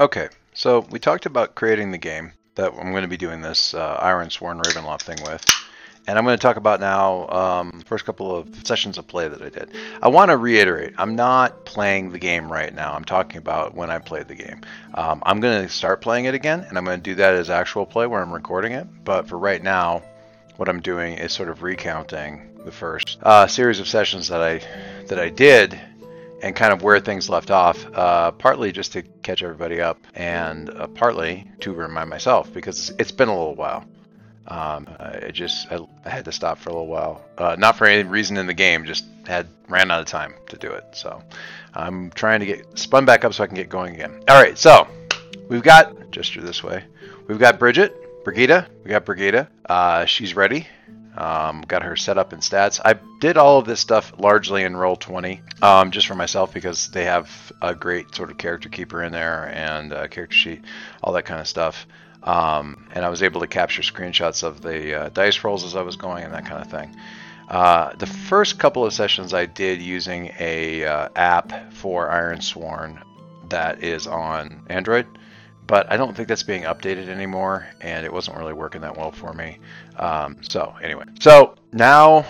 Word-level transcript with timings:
Okay, 0.00 0.28
so 0.54 0.86
we 0.92 1.00
talked 1.00 1.26
about 1.26 1.56
creating 1.56 1.90
the 1.90 1.98
game 1.98 2.30
that 2.54 2.72
I'm 2.72 2.92
going 2.92 3.02
to 3.02 3.08
be 3.08 3.16
doing 3.16 3.40
this 3.40 3.74
uh, 3.74 3.98
Ironsworn 4.00 4.62
Ravenloft 4.62 5.02
thing 5.02 5.18
with. 5.24 5.44
And 6.06 6.16
I'm 6.16 6.24
going 6.24 6.38
to 6.38 6.40
talk 6.40 6.56
about 6.56 6.78
now 6.78 7.28
um, 7.28 7.82
first 7.84 8.04
couple 8.04 8.34
of 8.34 8.64
sessions 8.64 8.96
of 8.96 9.08
play 9.08 9.26
that 9.26 9.42
I 9.42 9.48
did. 9.48 9.70
I 10.00 10.06
want 10.06 10.30
to 10.30 10.36
reiterate, 10.36 10.94
I'm 10.98 11.16
not 11.16 11.64
playing 11.64 12.12
the 12.12 12.18
game 12.20 12.50
right 12.50 12.72
now. 12.72 12.92
I'm 12.92 13.04
talking 13.04 13.38
about 13.38 13.74
when 13.74 13.90
I 13.90 13.98
played 13.98 14.28
the 14.28 14.36
game. 14.36 14.60
Um, 14.94 15.20
I'm 15.26 15.40
going 15.40 15.62
to 15.64 15.68
start 15.68 16.00
playing 16.00 16.26
it 16.26 16.34
again, 16.34 16.64
and 16.68 16.78
I'm 16.78 16.84
going 16.84 17.00
to 17.00 17.02
do 17.02 17.16
that 17.16 17.34
as 17.34 17.50
actual 17.50 17.84
play 17.84 18.06
where 18.06 18.22
I'm 18.22 18.32
recording 18.32 18.72
it. 18.72 18.86
But 19.04 19.28
for 19.28 19.36
right 19.36 19.62
now, 19.62 20.04
what 20.58 20.68
I'm 20.68 20.80
doing 20.80 21.14
is 21.14 21.32
sort 21.32 21.48
of 21.48 21.64
recounting 21.64 22.56
the 22.64 22.70
first 22.70 23.18
uh, 23.24 23.48
series 23.48 23.80
of 23.80 23.88
sessions 23.88 24.28
that 24.28 24.40
I 24.40 24.60
that 25.06 25.18
I 25.18 25.28
did 25.28 25.78
and 26.42 26.54
kind 26.54 26.72
of 26.72 26.82
where 26.82 27.00
things 27.00 27.28
left 27.28 27.50
off, 27.50 27.84
uh, 27.94 28.30
partly 28.32 28.72
just 28.72 28.92
to 28.92 29.02
catch 29.22 29.42
everybody 29.42 29.80
up, 29.80 29.98
and 30.14 30.70
uh, 30.70 30.86
partly 30.88 31.50
to 31.60 31.72
remind 31.72 32.08
myself 32.10 32.52
because 32.52 32.90
it's 32.98 33.12
been 33.12 33.28
a 33.28 33.36
little 33.36 33.54
while. 33.54 33.84
Um, 34.46 34.88
I 34.98 35.30
just 35.30 35.70
I, 35.70 35.78
I, 36.06 36.08
had 36.08 36.24
to 36.24 36.32
stop 36.32 36.58
for 36.58 36.70
a 36.70 36.72
little 36.72 36.86
while, 36.86 37.22
uh, 37.36 37.56
not 37.58 37.76
for 37.76 37.86
any 37.86 38.02
reason 38.08 38.38
in 38.38 38.46
the 38.46 38.54
game, 38.54 38.86
just 38.86 39.04
had 39.26 39.46
ran 39.68 39.90
out 39.90 40.00
of 40.00 40.06
time 40.06 40.34
to 40.48 40.56
do 40.56 40.72
it. 40.72 40.84
So 40.92 41.22
I'm 41.74 42.10
trying 42.12 42.40
to 42.40 42.46
get 42.46 42.78
spun 42.78 43.04
back 43.04 43.26
up 43.26 43.34
so 43.34 43.44
I 43.44 43.46
can 43.46 43.56
get 43.56 43.68
going 43.68 43.94
again. 43.94 44.22
All 44.26 44.40
right, 44.40 44.56
so 44.56 44.88
we've 45.50 45.62
got 45.62 46.10
gesture 46.10 46.40
this 46.40 46.64
way. 46.64 46.82
We've 47.26 47.38
got 47.38 47.58
Bridget, 47.58 48.24
Brigida. 48.24 48.66
We 48.84 48.90
got 48.90 49.04
Brigida. 49.04 49.48
Uh, 49.66 50.06
she's 50.06 50.34
ready. 50.34 50.66
Um, 51.16 51.62
got 51.62 51.82
her 51.82 51.96
set 51.96 52.16
up 52.16 52.32
in 52.32 52.38
stats. 52.38 52.80
I 52.84 52.94
did 53.20 53.36
all 53.36 53.58
of 53.58 53.66
this 53.66 53.80
stuff 53.80 54.12
largely 54.18 54.62
in 54.62 54.74
Roll20, 54.74 55.62
um, 55.62 55.90
just 55.90 56.06
for 56.06 56.14
myself 56.14 56.54
because 56.54 56.88
they 56.90 57.04
have 57.04 57.52
a 57.60 57.74
great 57.74 58.14
sort 58.14 58.30
of 58.30 58.38
character 58.38 58.68
keeper 58.68 59.02
in 59.02 59.12
there 59.12 59.48
and 59.52 59.90
character 60.10 60.36
sheet, 60.36 60.64
all 61.02 61.12
that 61.14 61.24
kind 61.24 61.40
of 61.40 61.48
stuff. 61.48 61.86
Um, 62.22 62.86
and 62.94 63.04
I 63.04 63.08
was 63.08 63.22
able 63.22 63.40
to 63.40 63.46
capture 63.46 63.82
screenshots 63.82 64.42
of 64.42 64.60
the 64.60 64.94
uh, 64.94 65.08
dice 65.10 65.42
rolls 65.44 65.64
as 65.64 65.76
I 65.76 65.82
was 65.82 65.96
going 65.96 66.24
and 66.24 66.34
that 66.34 66.46
kind 66.46 66.62
of 66.62 66.70
thing. 66.70 66.94
Uh, 67.48 67.94
the 67.96 68.06
first 68.06 68.58
couple 68.58 68.84
of 68.84 68.92
sessions 68.92 69.32
I 69.32 69.46
did 69.46 69.80
using 69.80 70.32
a 70.38 70.84
uh, 70.84 71.08
app 71.16 71.72
for 71.72 72.08
Ironsworn 72.08 73.02
that 73.48 73.82
is 73.82 74.06
on 74.06 74.62
Android, 74.68 75.06
but 75.68 75.90
I 75.92 75.96
don't 75.96 76.16
think 76.16 76.26
that's 76.26 76.42
being 76.42 76.64
updated 76.64 77.08
anymore, 77.08 77.68
and 77.80 78.04
it 78.04 78.12
wasn't 78.12 78.36
really 78.36 78.54
working 78.54 78.80
that 78.80 78.96
well 78.96 79.12
for 79.12 79.32
me. 79.32 79.60
Um, 79.96 80.38
so 80.42 80.74
anyway, 80.82 81.04
so 81.20 81.54
now 81.72 82.26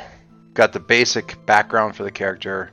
got 0.53 0.75
the 0.75 0.81
basic 0.81 1.47
background 1.47 1.97
for 1.97 2.03
the 2.03 2.11
character 2.11 2.73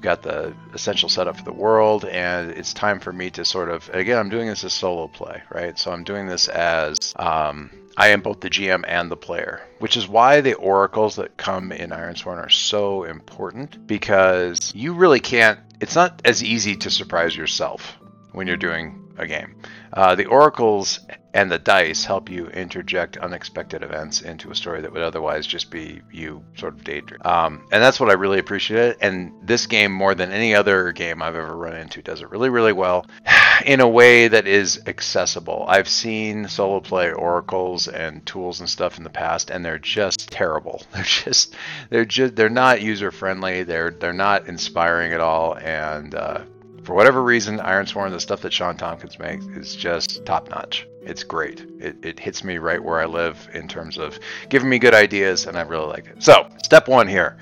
We've 0.00 0.04
got 0.06 0.22
the 0.22 0.54
essential 0.72 1.10
setup 1.10 1.36
for 1.36 1.44
the 1.44 1.52
world, 1.52 2.06
and 2.06 2.52
it's 2.52 2.72
time 2.72 3.00
for 3.00 3.12
me 3.12 3.28
to 3.32 3.44
sort 3.44 3.68
of 3.68 3.90
again, 3.92 4.18
I'm 4.18 4.30
doing 4.30 4.48
this 4.48 4.64
as 4.64 4.72
solo 4.72 5.08
play, 5.08 5.42
right? 5.52 5.78
So 5.78 5.90
I'm 5.90 6.04
doing 6.04 6.26
this 6.26 6.48
as 6.48 7.12
um, 7.16 7.70
I 7.98 8.08
am 8.08 8.22
both 8.22 8.40
the 8.40 8.48
GM 8.48 8.82
and 8.88 9.10
the 9.10 9.16
player, 9.18 9.60
which 9.78 9.98
is 9.98 10.08
why 10.08 10.40
the 10.40 10.54
oracles 10.54 11.16
that 11.16 11.36
come 11.36 11.70
in 11.70 11.90
Ironsworn 11.90 12.38
are 12.38 12.48
so 12.48 13.04
important 13.04 13.86
because 13.86 14.72
you 14.74 14.94
really 14.94 15.20
can't. 15.20 15.60
It's 15.82 15.96
not 15.96 16.22
as 16.24 16.42
easy 16.42 16.76
to 16.76 16.90
surprise 16.90 17.36
yourself 17.36 17.98
when 18.32 18.46
you're 18.46 18.56
doing 18.56 19.06
a 19.18 19.26
game. 19.26 19.54
Uh, 19.92 20.14
the 20.14 20.26
oracles 20.26 21.00
and 21.32 21.50
the 21.50 21.58
dice 21.58 22.04
help 22.04 22.28
you 22.28 22.48
interject 22.48 23.16
unexpected 23.18 23.82
events 23.82 24.22
into 24.22 24.50
a 24.50 24.54
story 24.54 24.80
that 24.80 24.92
would 24.92 25.02
otherwise 25.02 25.46
just 25.46 25.70
be 25.70 26.00
you 26.12 26.42
sort 26.56 26.74
of 26.74 26.84
daydream. 26.84 27.20
Um, 27.24 27.66
and 27.70 27.82
that's 27.82 28.00
what 28.00 28.10
I 28.10 28.14
really 28.14 28.38
appreciate. 28.38 28.96
And 29.00 29.32
this 29.42 29.66
game, 29.66 29.92
more 29.92 30.14
than 30.14 30.32
any 30.32 30.54
other 30.54 30.92
game 30.92 31.22
I've 31.22 31.36
ever 31.36 31.56
run 31.56 31.76
into, 31.76 32.02
does 32.02 32.20
it 32.20 32.30
really, 32.30 32.48
really 32.48 32.72
well 32.72 33.06
in 33.66 33.80
a 33.80 33.88
way 33.88 34.28
that 34.28 34.46
is 34.46 34.80
accessible. 34.86 35.64
I've 35.68 35.88
seen 35.88 36.48
solo 36.48 36.80
play 36.80 37.12
oracles 37.12 37.86
and 37.86 38.24
tools 38.26 38.60
and 38.60 38.68
stuff 38.68 38.98
in 38.98 39.04
the 39.04 39.10
past, 39.10 39.50
and 39.50 39.64
they're 39.64 39.78
just 39.78 40.30
terrible. 40.30 40.82
They're 40.92 41.04
just, 41.04 41.54
they're 41.88 42.04
just, 42.04 42.36
they're 42.36 42.48
not 42.48 42.82
user 42.82 43.10
friendly. 43.10 43.62
They're, 43.62 43.90
they're 43.90 44.12
not 44.12 44.48
inspiring 44.48 45.12
at 45.12 45.20
all. 45.20 45.56
And 45.56 46.14
uh, 46.14 46.42
for 46.90 46.96
whatever 46.96 47.22
reason, 47.22 47.60
Ironsworn, 47.60 48.10
the 48.10 48.18
stuff 48.18 48.40
that 48.40 48.52
Shawn 48.52 48.76
Tompkins 48.76 49.16
makes, 49.20 49.46
is 49.46 49.76
just 49.76 50.26
top 50.26 50.50
notch. 50.50 50.88
It's 51.02 51.22
great. 51.22 51.64
It, 51.78 52.04
it 52.04 52.18
hits 52.18 52.42
me 52.42 52.58
right 52.58 52.82
where 52.82 52.98
I 52.98 53.04
live 53.04 53.48
in 53.54 53.68
terms 53.68 53.96
of 53.96 54.18
giving 54.48 54.68
me 54.68 54.80
good 54.80 54.92
ideas, 54.92 55.46
and 55.46 55.56
I 55.56 55.60
really 55.60 55.86
like 55.86 56.06
it. 56.08 56.20
So, 56.20 56.48
step 56.64 56.88
one 56.88 57.06
here, 57.06 57.36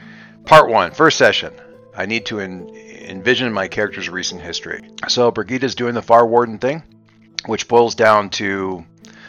part 0.45 0.69
one, 0.69 0.93
first 0.93 1.17
session. 1.17 1.55
I 1.97 2.05
need 2.05 2.27
to 2.27 2.41
en- 2.41 2.69
envision 2.69 3.51
my 3.51 3.69
character's 3.69 4.11
recent 4.11 4.43
history. 4.43 4.87
So, 5.09 5.33
Brigida's 5.33 5.75
doing 5.75 5.95
the 5.95 6.03
Far 6.03 6.27
Warden 6.27 6.59
thing, 6.59 6.83
which 7.47 7.69
boils 7.69 7.95
down 7.95 8.29
to 8.29 8.85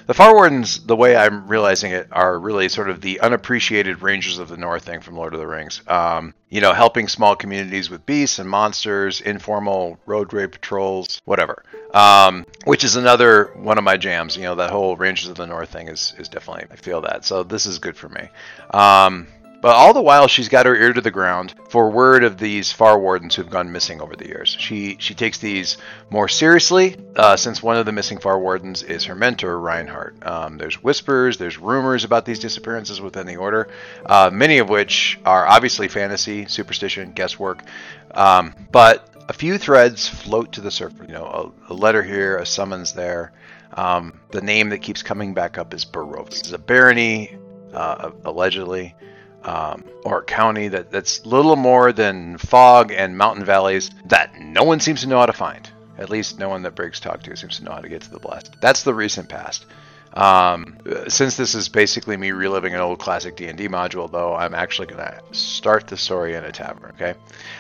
the 0.10 0.16
Far 0.16 0.34
Wardens, 0.34 0.80
the 0.88 0.96
way 0.96 1.16
I'm 1.16 1.48
realizing 1.48 1.92
it, 1.92 2.08
are 2.12 2.40
really 2.40 2.68
sort 2.68 2.90
of 2.90 3.00
the 3.00 3.20
unappreciated 3.20 4.02
Rangers 4.02 4.40
of 4.40 4.50
the 4.50 4.58
North 4.58 4.84
thing 4.84 5.02
from 5.02 5.16
Lord 5.16 5.36
of 5.36 5.40
the 5.40 5.46
Rings. 5.46 5.84
Um, 5.86 6.34
you 6.50 6.62
know, 6.62 6.74
helping 6.74 7.08
small 7.08 7.36
communities 7.36 7.92
with 7.92 8.08
beasts 8.08 8.40
and 8.40 8.50
monsters, 8.50 9.22
informal 9.22 10.00
road 10.08 10.34
raid 10.34 10.52
patrols, 10.52 11.22
whatever. 11.26 11.64
Um, 11.94 12.48
which 12.64 12.84
is 12.84 12.96
another 12.96 13.52
one 13.56 13.78
of 13.78 13.84
my 13.84 13.98
jams. 13.98 14.36
You 14.36 14.46
know, 14.46 14.56
that 14.56 14.72
whole 14.72 14.96
Rangers 14.96 15.30
of 15.30 15.36
the 15.36 15.46
North 15.46 15.70
thing 15.70 15.90
is, 15.90 16.16
is 16.18 16.28
definitely, 16.28 16.66
I 16.72 16.76
feel 16.76 17.02
that. 17.02 17.24
So 17.24 17.44
this 17.44 17.68
is 17.68 17.78
good 17.78 17.96
for 17.96 18.10
me. 18.10 18.30
Um, 18.72 19.28
but 19.62 19.76
all 19.76 19.94
the 19.94 20.02
while, 20.02 20.28
she's 20.28 20.48
got 20.48 20.66
her 20.66 20.76
ear 20.76 20.94
to 20.94 21.02
the 21.02 21.12
ground 21.12 21.54
for 21.70 21.90
word 21.90 22.24
of 22.24 22.38
these 22.38 22.72
far 22.72 22.98
wardens 22.98 23.36
who've 23.36 23.50
gone 23.50 23.72
missing 23.72 24.02
over 24.02 24.16
the 24.16 24.28
years. 24.28 24.56
She 24.60 24.96
she 25.00 25.14
takes 25.14 25.38
these 25.38 25.78
more 26.10 26.28
seriously, 26.28 26.96
uh, 27.16 27.36
since 27.36 27.62
one 27.62 27.76
of 27.76 27.86
the 27.86 27.92
missing 27.92 28.20
far 28.20 28.40
wardens 28.40 28.84
is 28.84 29.06
her 29.06 29.16
mentor, 29.16 29.60
Reinhardt. 29.60 30.26
Um, 30.26 30.58
there's 30.58 30.82
whispers, 30.82 31.38
there's 31.38 31.58
rumors 31.58 32.04
about 32.06 32.26
these 32.26 32.40
disappearances 32.40 33.02
within 33.02 33.28
the 33.28 33.36
order, 33.36 33.68
uh, 34.06 34.30
many 34.32 34.60
of 34.60 34.70
which 34.70 35.20
are 35.26 35.46
obviously 35.46 35.88
fantasy, 35.88 36.46
superstition, 36.46 37.12
guesswork. 37.12 37.64
Um, 38.12 38.54
but 38.72 39.10
a 39.28 39.34
few 39.34 39.58
threads 39.58 40.08
float 40.08 40.54
to 40.54 40.62
the 40.62 40.72
surface. 40.72 41.08
You 41.08 41.14
know, 41.14 41.54
a, 41.68 41.74
a 41.74 41.76
letter 41.76 42.02
here, 42.02 42.38
a 42.38 42.46
summons 42.46 42.94
there. 42.94 43.34
Um, 43.74 44.20
the 44.32 44.42
name 44.42 44.70
that 44.70 44.80
keeps 44.80 45.04
coming 45.04 45.34
back 45.34 45.58
up 45.58 45.74
is 45.74 45.86
Barovia. 45.86 46.40
It's 46.40 46.52
a 46.52 46.58
barony, 46.58 47.38
uh, 47.74 48.12
allegedly 48.26 48.96
um, 49.44 49.84
or 50.04 50.24
county 50.24 50.68
that, 50.68 50.92
that's 50.92 51.26
little 51.26 51.56
more 51.56 51.92
than 51.92 52.38
fog 52.38 52.92
and 52.92 53.18
mountain 53.18 53.46
valleys 53.46 53.92
that 54.06 54.40
no 54.40 54.64
one 54.64 54.80
seems 54.80 55.02
to 55.02 55.08
know 55.08 55.20
how 55.20 55.26
to 55.26 55.34
find. 55.34 55.70
At 55.98 56.10
least 56.10 56.40
no 56.40 56.50
one 56.50 56.62
that 56.64 56.76
Briggs 56.76 57.00
talked 57.00 57.26
to 57.26 57.36
seems 57.36 57.58
to 57.58 57.66
know 57.66 57.72
how 57.72 57.82
to 57.82 57.90
get 57.90 58.02
to 58.04 58.12
the 58.12 58.20
blast. 58.20 58.56
That's 58.62 58.84
the 58.84 58.94
recent 58.94 59.28
past. 59.30 59.66
Um, 60.14 60.78
since 61.08 61.38
this 61.38 61.54
is 61.54 61.70
basically 61.70 62.18
me 62.18 62.32
reliving 62.32 62.74
an 62.74 62.80
old 62.80 63.00
classic 63.00 63.36
D&D 63.36 63.68
module, 63.68 64.12
though, 64.12 64.34
I'm 64.34 64.56
actually 64.56 64.88
going 64.88 65.04
to 65.04 65.22
start 65.32 65.88
the 65.88 65.98
story 65.98 66.34
in 66.34 66.44
a 66.44 66.52
tavern. 66.52 66.94
Okay, 66.96 67.14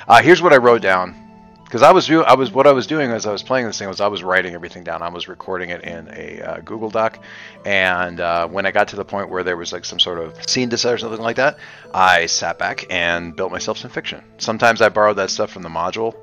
uh, 0.07 0.21
here's 0.21 0.41
what 0.41 0.53
I 0.53 0.57
wrote 0.57 0.81
down 0.81 1.28
because 1.69 1.83
I 1.83 1.91
was 1.91 2.09
I 2.09 2.33
was 2.33 2.51
what 2.51 2.65
I 2.65 2.71
was 2.71 2.87
doing 2.87 3.11
as 3.11 3.27
I 3.27 3.31
was 3.31 3.43
playing 3.43 3.67
this 3.67 3.77
thing 3.77 3.87
was 3.87 4.01
I 4.01 4.07
was 4.07 4.23
writing 4.23 4.55
everything 4.55 4.83
down. 4.83 5.03
I 5.03 5.09
was 5.09 5.27
recording 5.27 5.69
it 5.69 5.83
in 5.83 6.09
a 6.11 6.41
uh, 6.41 6.61
Google 6.61 6.89
Doc, 6.89 7.19
and 7.63 8.19
uh, 8.19 8.47
when 8.47 8.65
I 8.65 8.71
got 8.71 8.87
to 8.87 8.95
the 8.95 9.05
point 9.05 9.29
where 9.29 9.43
there 9.43 9.55
was 9.55 9.71
like 9.71 9.85
some 9.85 9.99
sort 9.99 10.17
of 10.17 10.49
scene 10.49 10.69
design 10.69 10.95
or 10.95 10.97
something 10.97 11.21
like 11.21 11.35
that, 11.35 11.59
I 11.93 12.25
sat 12.25 12.57
back 12.57 12.87
and 12.89 13.35
built 13.35 13.51
myself 13.51 13.77
some 13.77 13.91
fiction. 13.91 14.23
Sometimes 14.39 14.81
I 14.81 14.89
borrowed 14.89 15.17
that 15.17 15.29
stuff 15.29 15.51
from 15.51 15.61
the 15.61 15.69
module, 15.69 16.15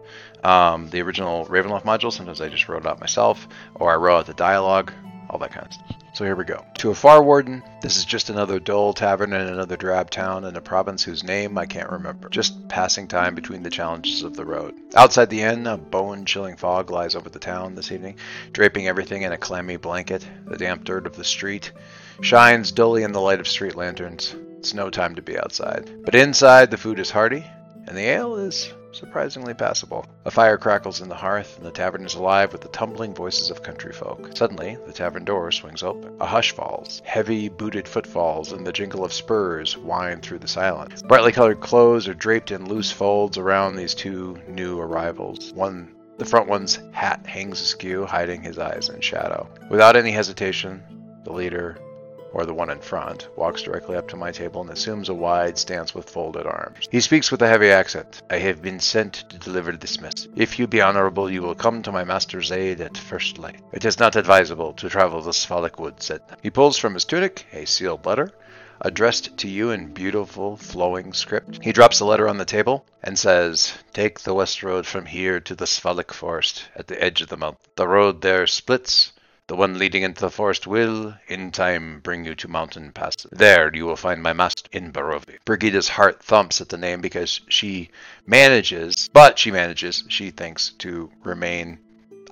um, 0.43 0.91
the 0.91 1.01
original 1.03 1.47
Ravenloft 1.47 1.85
module. 1.85 2.13
Sometimes 2.13 2.41
I 2.41 2.49
just 2.49 2.69
wrote 2.69 2.85
it 2.85 2.89
out 2.89 2.99
myself, 2.99 3.47
or 3.77 3.93
I 3.93 3.95
wrote 3.95 4.19
out 4.19 4.27
the 4.27 4.35
dialogue, 4.35 4.93
all 5.31 5.39
that 5.39 5.53
kind 5.53 5.65
of 5.65 5.73
stuff. 5.73 6.06
So 6.17 6.25
here 6.25 6.35
we 6.35 6.45
go. 6.45 6.65
To 6.79 6.89
a 6.91 6.95
far 6.95 7.23
warden, 7.23 7.63
this 7.83 7.99
is 7.99 8.07
just 8.07 8.31
another 8.31 8.59
dull 8.59 8.95
tavern 8.95 9.35
in 9.35 9.49
another 9.49 9.77
drab 9.77 10.09
town 10.09 10.47
in 10.47 10.57
a 10.57 10.63
province 10.63 11.03
whose 11.03 11.23
name 11.23 11.59
I 11.59 11.67
can't 11.67 11.91
remember. 11.91 12.31
Just 12.31 12.69
passing 12.69 13.07
time 13.07 13.35
between 13.35 13.63
the 13.63 13.69
challenges 13.69 14.23
of 14.23 14.35
the 14.35 14.47
road. 14.47 14.73
Outside 14.95 15.29
the 15.29 15.43
inn, 15.43 15.67
a 15.67 15.77
bone-chilling 15.77 16.57
fog 16.57 16.91
lies 16.91 17.17
over 17.17 17.29
the 17.29 17.39
town 17.39 17.75
this 17.75 17.93
evening, 17.93 18.17
draping 18.55 18.89
everything 18.89 19.25
in 19.25 19.33
a 19.33 19.37
clammy 19.37 19.77
blanket. 19.77 20.27
The 20.47 20.57
damp 20.57 20.85
dirt 20.85 21.07
of 21.07 21.17
the 21.17 21.23
street 21.23 21.71
shines 22.23 22.73
dully 22.73 23.03
in 23.03 23.13
the 23.13 23.21
light 23.21 23.41
of 23.41 23.47
street 23.47 23.77
lanterns. 23.77 24.35
It's 24.57 24.73
no 24.73 24.89
time 24.89 25.17
to 25.17 25.23
be 25.23 25.39
outside. 25.39 26.03
But 26.03 26.15
inside, 26.15 26.71
the 26.71 26.79
food 26.79 26.99
is 26.99 27.11
hearty, 27.11 27.45
and 27.87 27.95
the 27.95 28.09
ale 28.09 28.37
is 28.37 28.73
surprisingly 28.97 29.55
passable. 29.55 30.07
A 30.25 30.31
fire 30.31 30.57
crackles 30.57 31.01
in 31.01 31.09
the 31.09 31.15
hearth, 31.15 31.57
and 31.57 31.67
the 31.67 31.71
tavern 31.71 32.05
is 32.05 32.15
alive 32.15 32.53
with 32.53 32.63
the 32.63 32.69
tumbling 32.69 33.15
voices 33.15 33.51
of 33.51 33.63
country 33.63 33.93
folk. 33.93 34.31
Suddenly, 34.35 34.79
the 34.87 34.93
tavern 34.93 35.25
door 35.25 35.53
swings 35.53 35.83
open. 35.83 36.17
A 36.21 36.27
hush 36.27 36.53
falls. 36.53 37.03
Heavy 37.05 37.49
booted 37.49 37.87
footfalls 37.87 38.53
and 38.53 38.67
the 38.67 38.73
jingle 38.73 39.05
of 39.05 39.13
spurs 39.13 39.77
wind 39.77 40.23
through 40.23 40.39
the 40.39 40.49
silence. 40.49 41.03
Brightly 41.03 41.33
colored 41.33 41.61
clothes 41.61 42.09
are 42.09 42.15
draped 42.15 42.51
in 42.51 42.69
loose 42.69 42.91
folds 42.91 43.39
around 43.39 43.77
these 43.77 43.95
two 43.95 44.41
new 44.49 44.81
arrivals. 44.81 45.53
One 45.53 45.93
the 46.19 46.25
front 46.25 46.49
one's 46.49 46.79
hat 46.93 47.27
hangs 47.27 47.61
askew, 47.61 48.07
hiding 48.07 48.43
his 48.43 48.59
eyes 48.59 48.89
in 48.89 49.01
shadow. 49.03 49.49
Without 49.69 49.97
any 49.97 50.13
hesitation, 50.13 50.83
the 51.25 51.33
leader 51.33 51.77
or 52.37 52.45
the 52.45 52.53
one 52.53 52.69
in 52.69 52.79
front, 52.79 53.27
walks 53.35 53.63
directly 53.63 53.97
up 53.97 54.07
to 54.07 54.15
my 54.15 54.31
table 54.31 54.61
and 54.61 54.69
assumes 54.69 55.09
a 55.09 55.15
wide 55.15 55.57
stance 55.57 55.95
with 55.95 56.11
folded 56.11 56.47
arms. 56.47 56.87
He 56.91 57.01
speaks 57.01 57.31
with 57.31 57.41
a 57.41 57.49
heavy 57.49 57.71
accent. 57.71 58.21
I 58.29 58.37
have 58.37 58.61
been 58.61 58.79
sent 58.79 59.15
to 59.31 59.39
deliver 59.39 59.73
this 59.73 60.03
message. 60.03 60.29
If 60.37 60.59
you 60.59 60.67
be 60.67 60.83
honorable, 60.83 61.31
you 61.31 61.41
will 61.41 61.55
come 61.55 61.81
to 61.83 61.93
my 61.93 62.05
master's 62.05 62.53
aid 62.53 62.83
at 62.83 62.99
first 62.99 63.39
light. 63.39 63.63
It 63.73 63.87
is 63.87 63.99
not 63.99 64.17
advisable 64.17 64.75
to 64.75 64.91
travel 64.91 65.23
the 65.23 65.31
Svalich 65.31 65.79
wood, 65.79 66.03
said. 66.03 66.21
He 66.43 66.51
pulls 66.51 66.77
from 66.77 66.93
his 66.93 67.07
tunic 67.07 67.47
a 67.55 67.65
sealed 67.65 68.05
letter 68.05 68.31
addressed 68.83 69.35
to 69.39 69.49
you 69.49 69.71
in 69.71 69.95
beautiful 69.95 70.59
flowing 70.59 71.15
script. 71.15 71.61
He 71.63 71.73
drops 71.73 71.99
the 71.99 72.05
letter 72.05 72.29
on 72.29 72.37
the 72.37 72.45
table 72.45 72.85
and 73.03 73.19
says, 73.19 73.73
Take 73.95 74.21
the 74.21 74.35
west 74.35 74.63
road 74.63 74.85
from 74.87 75.07
here 75.07 75.41
to 75.41 75.55
the 75.55 75.65
Svalich 75.65 76.13
forest 76.13 76.65
at 76.77 76.87
the 76.87 77.03
edge 77.03 77.23
of 77.23 77.29
the 77.29 77.39
mountain. 77.39 77.65
The 77.77 77.89
road 77.89 78.21
there 78.21 78.47
splits. 78.47 79.13
The 79.49 79.57
one 79.57 79.79
leading 79.79 80.03
into 80.03 80.21
the 80.21 80.31
forest 80.31 80.67
will, 80.67 81.15
in 81.29 81.53
time, 81.53 82.01
bring 82.01 82.25
you 82.25 82.35
to 82.35 82.49
mountain 82.49 82.91
passes. 82.91 83.27
There 83.31 83.71
you 83.73 83.87
will 83.87 83.97
find 83.97 84.21
my 84.21 84.33
master 84.33 84.69
in 84.73 84.93
Barovia. 84.93 85.39
Brigida's 85.45 85.89
heart 85.89 86.21
thumps 86.21 86.61
at 86.61 86.69
the 86.69 86.77
name 86.77 87.01
because 87.01 87.41
she 87.49 87.91
manages, 88.27 89.09
but 89.13 89.39
she 89.39 89.53
manages, 89.53 90.03
she 90.09 90.31
thinks, 90.31 90.71
to 90.79 91.11
remain 91.23 91.79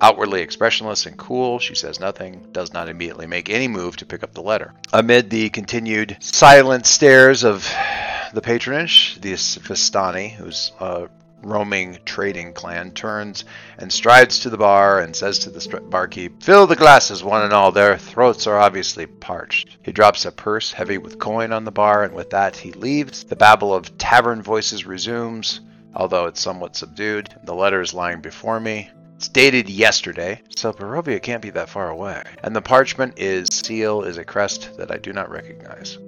Outwardly 0.01 0.41
expressionless 0.41 1.07
and 1.07 1.17
cool, 1.17 1.61
she 1.61 1.75
says 1.75 2.01
nothing, 2.01 2.49
does 2.53 2.73
not 2.73 2.89
immediately 2.89 3.27
make 3.27 3.49
any 3.49 3.69
move 3.69 3.97
to 3.99 4.07
pick 4.07 4.25
up 4.25 4.35
the 4.35 4.43
letter. 4.43 4.75
Amid 4.93 5.31
the 5.31 5.51
continued 5.51 6.17
silent 6.21 6.85
stares 6.85 7.45
of 7.45 7.73
the 8.33 8.43
patronage, 8.43 9.21
the 9.21 9.33
Vistani, 9.35 10.33
who's 10.33 10.73
a 10.81 11.09
roaming 11.43 11.99
trading 12.05 12.53
clan, 12.53 12.91
turns 12.93 13.45
and 13.79 13.93
strides 13.93 14.41
to 14.41 14.51
the 14.51 14.57
bar 14.57 15.01
and 15.01 15.15
says 15.15 15.39
to 15.41 15.51
the 15.51 15.81
barkeep, 15.81 16.43
Fill 16.43 16.67
the 16.67 16.77
glasses, 16.77 17.23
one 17.23 17.43
and 17.43 17.53
all, 17.53 17.73
their 17.73 17.99
throats 17.99 18.47
are 18.47 18.59
obviously 18.59 19.07
parched. 19.07 19.77
He 19.83 19.93
drops 19.93 20.25
a 20.25 20.33
purse 20.33 20.73
heavy 20.73 20.99
with 20.99 21.19
coin 21.19 21.53
on 21.53 21.65
the 21.65 21.71
bar, 21.71 22.05
and 22.05 22.15
with 22.15 22.31
that 22.31 22.57
he 22.57 22.73
leaves. 22.73 23.25
The 23.25 23.37
babble 23.37 23.75
of 23.75 23.97
tavern 23.99 24.43
voices 24.43 24.87
resumes, 24.87 25.61
although 25.95 26.27
it's 26.27 26.41
somewhat 26.41 26.77
subdued. 26.77 27.35
The 27.45 27.55
letter 27.55 27.81
is 27.81 27.95
lying 27.95 28.21
before 28.21 28.61
me. 28.61 28.91
It's 29.17 29.29
dated 29.29 29.71
yesterday, 29.71 30.43
so 30.57 30.73
Barovia 30.73 31.23
can't 31.23 31.43
be 31.43 31.51
that 31.51 31.69
far 31.69 31.89
away. 31.89 32.23
And 32.43 32.55
the 32.55 32.61
parchment 32.61 33.19
is 33.19 33.49
seal 33.49 34.03
is 34.03 34.19
a 34.19 34.25
crest 34.25 34.77
that 34.77 34.91
I 34.91 34.99
do 34.99 35.13
not 35.13 35.31
recognize. 35.31 35.99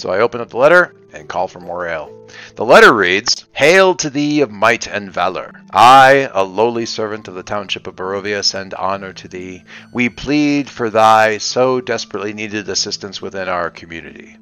So 0.00 0.08
I 0.08 0.20
open 0.20 0.40
up 0.40 0.48
the 0.48 0.56
letter 0.56 0.94
and 1.12 1.28
call 1.28 1.46
for 1.46 1.60
more 1.60 1.86
ale. 1.86 2.10
The 2.54 2.64
letter 2.64 2.94
reads, 2.94 3.44
Hail 3.52 3.94
to 3.96 4.08
thee 4.08 4.40
of 4.40 4.50
might 4.50 4.86
and 4.86 5.12
valor. 5.12 5.52
I, 5.70 6.30
a 6.32 6.42
lowly 6.42 6.86
servant 6.86 7.28
of 7.28 7.34
the 7.34 7.42
township 7.42 7.86
of 7.86 7.96
Barovia, 7.96 8.42
send 8.42 8.72
honor 8.72 9.12
to 9.12 9.28
thee. 9.28 9.62
We 9.92 10.08
plead 10.08 10.70
for 10.70 10.88
thy 10.88 11.36
so 11.36 11.82
desperately 11.82 12.32
needed 12.32 12.66
assistance 12.70 13.20
within 13.20 13.50
our 13.50 13.68
community. 13.68 14.38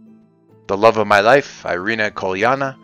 The 0.68 0.76
love 0.76 0.96
of 0.96 1.08
my 1.08 1.18
life, 1.18 1.66
Irina 1.66 2.12
Kolyana, 2.12 2.76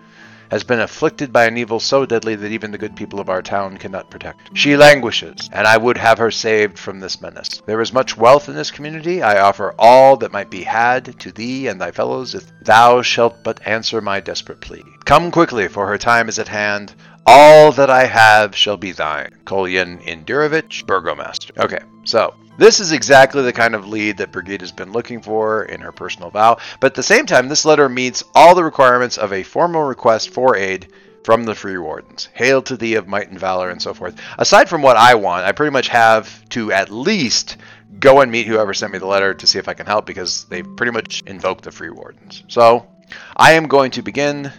has 0.54 0.62
been 0.62 0.78
afflicted 0.78 1.32
by 1.32 1.46
an 1.46 1.56
evil 1.56 1.80
so 1.80 2.06
deadly 2.06 2.36
that 2.36 2.52
even 2.52 2.70
the 2.70 2.78
good 2.78 2.94
people 2.94 3.18
of 3.18 3.28
our 3.28 3.42
town 3.42 3.76
cannot 3.76 4.08
protect. 4.08 4.56
She 4.56 4.76
languishes, 4.76 5.50
and 5.52 5.66
I 5.66 5.76
would 5.76 5.98
have 5.98 6.18
her 6.18 6.30
saved 6.30 6.78
from 6.78 7.00
this 7.00 7.20
menace. 7.20 7.60
There 7.66 7.80
is 7.80 7.92
much 7.92 8.16
wealth 8.16 8.48
in 8.48 8.54
this 8.54 8.70
community. 8.70 9.20
I 9.20 9.40
offer 9.40 9.74
all 9.80 10.16
that 10.18 10.30
might 10.30 10.50
be 10.50 10.62
had 10.62 11.18
to 11.18 11.32
thee 11.32 11.66
and 11.66 11.80
thy 11.80 11.90
fellows 11.90 12.36
if 12.36 12.44
thou 12.60 13.02
shalt 13.02 13.42
but 13.42 13.66
answer 13.66 14.00
my 14.00 14.20
desperate 14.20 14.60
plea. 14.60 14.84
Come 15.04 15.32
quickly, 15.32 15.66
for 15.66 15.88
her 15.88 15.98
time 15.98 16.28
is 16.28 16.38
at 16.38 16.46
hand. 16.46 16.94
All 17.26 17.72
that 17.72 17.90
I 17.90 18.04
have 18.04 18.54
shall 18.54 18.76
be 18.76 18.92
thine. 18.92 19.34
Kolyan 19.44 20.02
Indirovich, 20.04 20.84
Burgomaster. 20.84 21.58
Okay, 21.58 21.80
so 22.04 22.34
this 22.58 22.80
is 22.80 22.92
exactly 22.92 23.42
the 23.42 23.52
kind 23.52 23.74
of 23.74 23.88
lead 23.88 24.18
that 24.18 24.30
Brigida 24.30 24.62
has 24.62 24.72
been 24.72 24.92
looking 24.92 25.22
for 25.22 25.64
in 25.64 25.80
her 25.80 25.92
personal 25.92 26.30
vow, 26.30 26.58
but 26.80 26.92
at 26.92 26.94
the 26.94 27.02
same 27.02 27.26
time, 27.26 27.48
this 27.48 27.64
letter 27.64 27.88
meets 27.88 28.24
all 28.34 28.54
the 28.54 28.62
requirements 28.62 29.16
of 29.16 29.32
a 29.32 29.42
formal 29.42 29.82
request 29.82 30.30
for 30.30 30.54
aid 30.56 30.88
from 31.24 31.44
the 31.44 31.54
Free 31.54 31.78
Wardens. 31.78 32.28
Hail 32.34 32.60
to 32.62 32.76
thee 32.76 32.94
of 32.94 33.08
might 33.08 33.30
and 33.30 33.40
valor, 33.40 33.70
and 33.70 33.80
so 33.80 33.94
forth. 33.94 34.14
Aside 34.38 34.68
from 34.68 34.82
what 34.82 34.98
I 34.98 35.14
want, 35.14 35.46
I 35.46 35.52
pretty 35.52 35.72
much 35.72 35.88
have 35.88 36.46
to 36.50 36.70
at 36.70 36.90
least 36.90 37.56
go 37.98 38.20
and 38.20 38.30
meet 38.30 38.46
whoever 38.46 38.74
sent 38.74 38.92
me 38.92 38.98
the 38.98 39.06
letter 39.06 39.32
to 39.32 39.46
see 39.46 39.58
if 39.58 39.68
I 39.68 39.74
can 39.74 39.86
help 39.86 40.04
because 40.04 40.44
they 40.44 40.62
pretty 40.62 40.92
much 40.92 41.22
invoked 41.26 41.64
the 41.64 41.72
Free 41.72 41.90
Wardens. 41.90 42.44
So 42.48 42.86
I 43.36 43.52
am 43.52 43.66
going 43.66 43.92
to 43.92 44.02
begin 44.02 44.52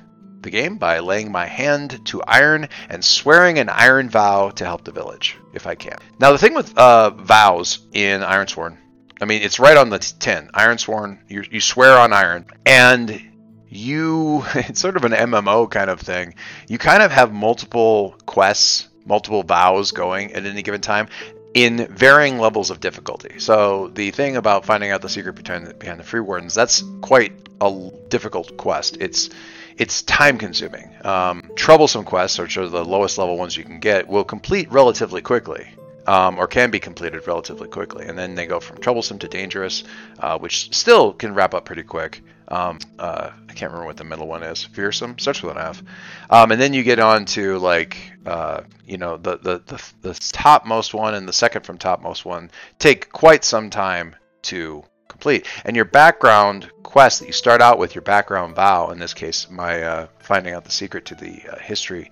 the 0.46 0.52
game 0.52 0.78
by 0.78 1.00
laying 1.00 1.32
my 1.32 1.46
hand 1.46 2.06
to 2.06 2.24
iron 2.24 2.70
and 2.90 3.04
swearing 3.04 3.60
an 3.60 3.68
iron 3.68 4.10
vow 4.10 4.50
to 4.52 4.64
help 4.64 4.86
the 4.86 4.92
village, 4.92 5.38
if 5.54 5.68
I 5.68 5.76
can. 5.76 5.98
Now, 6.20 6.32
the 6.32 6.38
thing 6.38 6.54
with 6.54 6.78
uh, 6.78 7.10
vows 7.10 7.80
in 7.92 8.22
Ironsworn, 8.22 8.78
I 9.20 9.26
mean, 9.26 9.42
it's 9.42 9.60
right 9.60 9.76
on 9.76 9.90
the 9.90 10.00
tin. 10.00 10.50
Ironsworn, 10.54 11.20
you, 11.28 11.44
you 11.52 11.60
swear 11.60 11.98
on 11.98 12.14
iron, 12.14 12.46
and 12.66 13.22
you, 13.68 14.44
it's 14.56 14.80
sort 14.80 14.96
of 14.96 15.04
an 15.04 15.12
MMO 15.12 15.70
kind 15.70 15.90
of 15.90 16.00
thing. 16.00 16.36
You 16.70 16.78
kind 16.78 17.04
of 17.04 17.12
have 17.12 17.34
multiple 17.34 18.16
quests, 18.26 18.88
multiple 19.06 19.44
vows 19.44 19.92
going 19.92 20.34
at 20.34 20.46
any 20.46 20.62
given 20.62 20.82
time 20.82 21.08
in 21.54 21.88
varying 21.88 22.38
levels 22.38 22.70
of 22.70 22.82
difficulty. 22.82 23.40
So 23.40 23.90
the 23.94 24.12
thing 24.12 24.36
about 24.36 24.66
finding 24.66 24.92
out 24.92 25.02
the 25.02 25.10
secret 25.10 25.36
behind 25.36 25.68
the, 25.68 25.74
behind 25.74 26.00
the 26.00 26.04
free 26.04 26.20
wardens, 26.20 26.54
that's 26.54 26.84
quite 27.02 27.32
a 27.62 27.90
difficult 28.10 28.58
quest. 28.58 28.98
It's 29.00 29.30
it's 29.78 30.04
time 30.04 30.38
consuming. 30.38 30.90
Um, 31.04 31.52
troublesome 31.56 32.06
quests, 32.06 32.40
which 32.40 32.58
are 32.58 32.68
the 32.68 32.86
lowest 32.86 33.18
level 33.18 33.38
ones 33.38 33.58
you 33.58 33.64
can 33.64 33.80
get, 33.80 34.08
will 34.08 34.24
complete 34.24 34.72
relatively 34.72 35.22
quickly. 35.22 35.68
Um, 36.08 36.38
or 36.38 36.46
can 36.46 36.70
be 36.70 36.80
completed 36.80 37.26
relatively 37.26 37.68
quickly. 37.68 38.06
And 38.06 38.16
then 38.16 38.36
they 38.36 38.46
go 38.46 38.60
from 38.60 38.78
troublesome 38.78 39.18
to 39.20 39.28
dangerous, 39.28 39.84
uh, 40.20 40.38
which 40.38 40.72
still 40.72 41.14
can 41.14 41.34
wrap 41.34 41.56
up 41.56 41.66
pretty 41.66 41.82
quick. 41.82 42.22
Um, 42.48 42.78
uh, 43.00 43.32
I 43.50 43.54
can't 43.54 43.72
remember 43.72 43.88
what 43.88 43.98
the 43.98 44.04
middle 44.04 44.28
one 44.28 44.44
is. 44.44 44.64
Fearsome 44.64 45.18
starts 45.18 45.42
with 45.42 45.58
an 45.58 45.64
F. 45.64 45.82
Um, 46.30 46.52
and 46.52 46.62
then 46.62 46.74
you 46.74 46.84
get 46.84 47.00
on 47.00 47.26
to 47.26 47.58
like, 47.58 47.98
uh, 48.26 48.62
you 48.86 48.98
know, 48.98 49.18
the, 49.18 49.38
the 49.38 49.64
the 49.66 49.92
the 50.02 50.14
topmost 50.32 50.94
one 50.94 51.16
and 51.16 51.28
the 51.28 51.34
second 51.34 51.66
from 51.66 51.80
topmost 51.80 52.24
one 52.24 52.52
take 52.78 53.12
quite 53.12 53.44
some 53.44 53.72
time 53.72 54.16
to 54.44 54.84
complete. 55.16 55.48
And 55.64 55.76
your 55.76 55.86
background 55.86 56.70
quest 56.84 57.20
that 57.20 57.28
you 57.28 57.32
start 57.32 57.62
out 57.62 57.80
with, 57.80 57.96
your 57.96 58.02
background 58.02 58.56
vow, 58.56 58.90
in 58.92 59.00
this 59.00 59.14
case, 59.14 59.50
my 59.50 59.82
uh, 59.82 60.08
finding 60.20 60.54
out 60.54 60.66
the 60.66 60.72
secret 60.72 61.06
to 61.06 61.16
the 61.16 61.42
uh, 61.50 61.60
history 61.60 62.12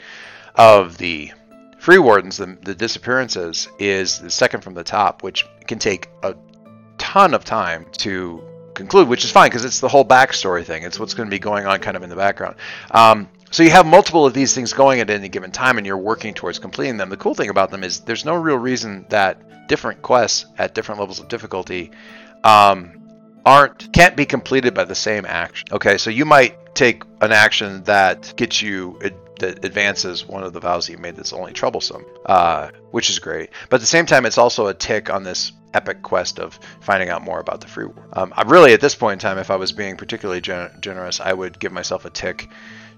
of 0.55 0.97
the 0.97 1.31
free 1.79 1.97
wardens, 1.97 2.37
the, 2.37 2.57
the 2.61 2.73
disappearances, 2.73 3.67
is 3.77 4.19
the 4.19 4.29
second 4.29 4.61
from 4.61 4.73
the 4.73 4.85
top, 4.85 5.21
which 5.21 5.45
can 5.67 5.79
take 5.79 6.07
a 6.23 6.33
ton 6.97 7.33
of 7.33 7.43
time 7.43 7.85
to 7.91 8.41
conclude, 8.73 9.09
which 9.09 9.25
is 9.25 9.31
fine 9.31 9.49
because 9.49 9.65
it's 9.65 9.81
the 9.81 9.89
whole 9.89 10.05
backstory 10.05 10.63
thing. 10.63 10.83
It's 10.83 10.97
what's 10.97 11.13
going 11.13 11.27
to 11.27 11.31
be 11.31 11.39
going 11.39 11.65
on 11.65 11.79
kind 11.79 11.97
of 11.97 12.03
in 12.03 12.09
the 12.09 12.15
background. 12.15 12.55
Um, 12.91 13.27
so 13.51 13.63
you 13.63 13.69
have 13.71 13.85
multiple 13.85 14.25
of 14.25 14.33
these 14.33 14.55
things 14.55 14.71
going 14.71 15.01
at 15.01 15.09
any 15.09 15.27
given 15.27 15.51
time, 15.51 15.77
and 15.77 15.85
you're 15.85 15.97
working 15.97 16.33
towards 16.33 16.57
completing 16.57 16.95
them. 16.95 17.09
The 17.09 17.17
cool 17.17 17.35
thing 17.35 17.49
about 17.49 17.69
them 17.69 17.83
is 17.83 17.99
there's 17.99 18.23
no 18.23 18.35
real 18.35 18.57
reason 18.57 19.05
that 19.09 19.67
different 19.67 20.01
quests 20.01 20.45
at 20.57 20.73
different 20.73 20.99
levels 20.99 21.19
of 21.19 21.27
difficulty 21.27 21.91
um, 22.43 23.02
aren't 23.45 23.91
can't 23.93 24.15
be 24.15 24.25
completed 24.25 24.73
by 24.73 24.85
the 24.85 24.95
same 24.95 25.25
action. 25.25 25.67
Okay, 25.71 25.97
so 25.97 26.09
you 26.09 26.25
might 26.25 26.75
take 26.75 27.03
an 27.21 27.31
action 27.31 27.83
that 27.83 28.33
gets 28.35 28.61
you 28.61 28.97
that 29.39 29.65
advances 29.65 30.25
one 30.25 30.43
of 30.43 30.53
the 30.53 30.59
vows 30.59 30.85
that 30.87 30.93
you 30.93 30.97
made 30.97 31.15
that's 31.15 31.33
only 31.33 31.51
troublesome, 31.51 32.05
uh, 32.25 32.69
which 32.91 33.09
is 33.09 33.19
great. 33.19 33.49
But 33.69 33.77
at 33.77 33.81
the 33.81 33.87
same 33.87 34.05
time, 34.05 34.25
it's 34.25 34.37
also 34.37 34.67
a 34.67 34.73
tick 34.73 35.09
on 35.09 35.23
this 35.23 35.51
epic 35.73 36.01
quest 36.03 36.39
of 36.39 36.59
finding 36.81 37.09
out 37.09 37.23
more 37.23 37.39
about 37.39 37.59
the 37.59 37.67
free 37.67 37.85
world. 37.85 38.07
Um, 38.13 38.33
I 38.35 38.43
really, 38.43 38.73
at 38.73 38.81
this 38.81 38.95
point 38.95 39.13
in 39.13 39.19
time, 39.19 39.37
if 39.39 39.49
I 39.49 39.55
was 39.55 39.71
being 39.71 39.97
particularly 39.97 40.39
gen- 40.39 40.71
generous, 40.81 41.19
I 41.19 41.33
would 41.33 41.59
give 41.59 41.71
myself 41.71 42.05
a 42.05 42.09
tick 42.09 42.49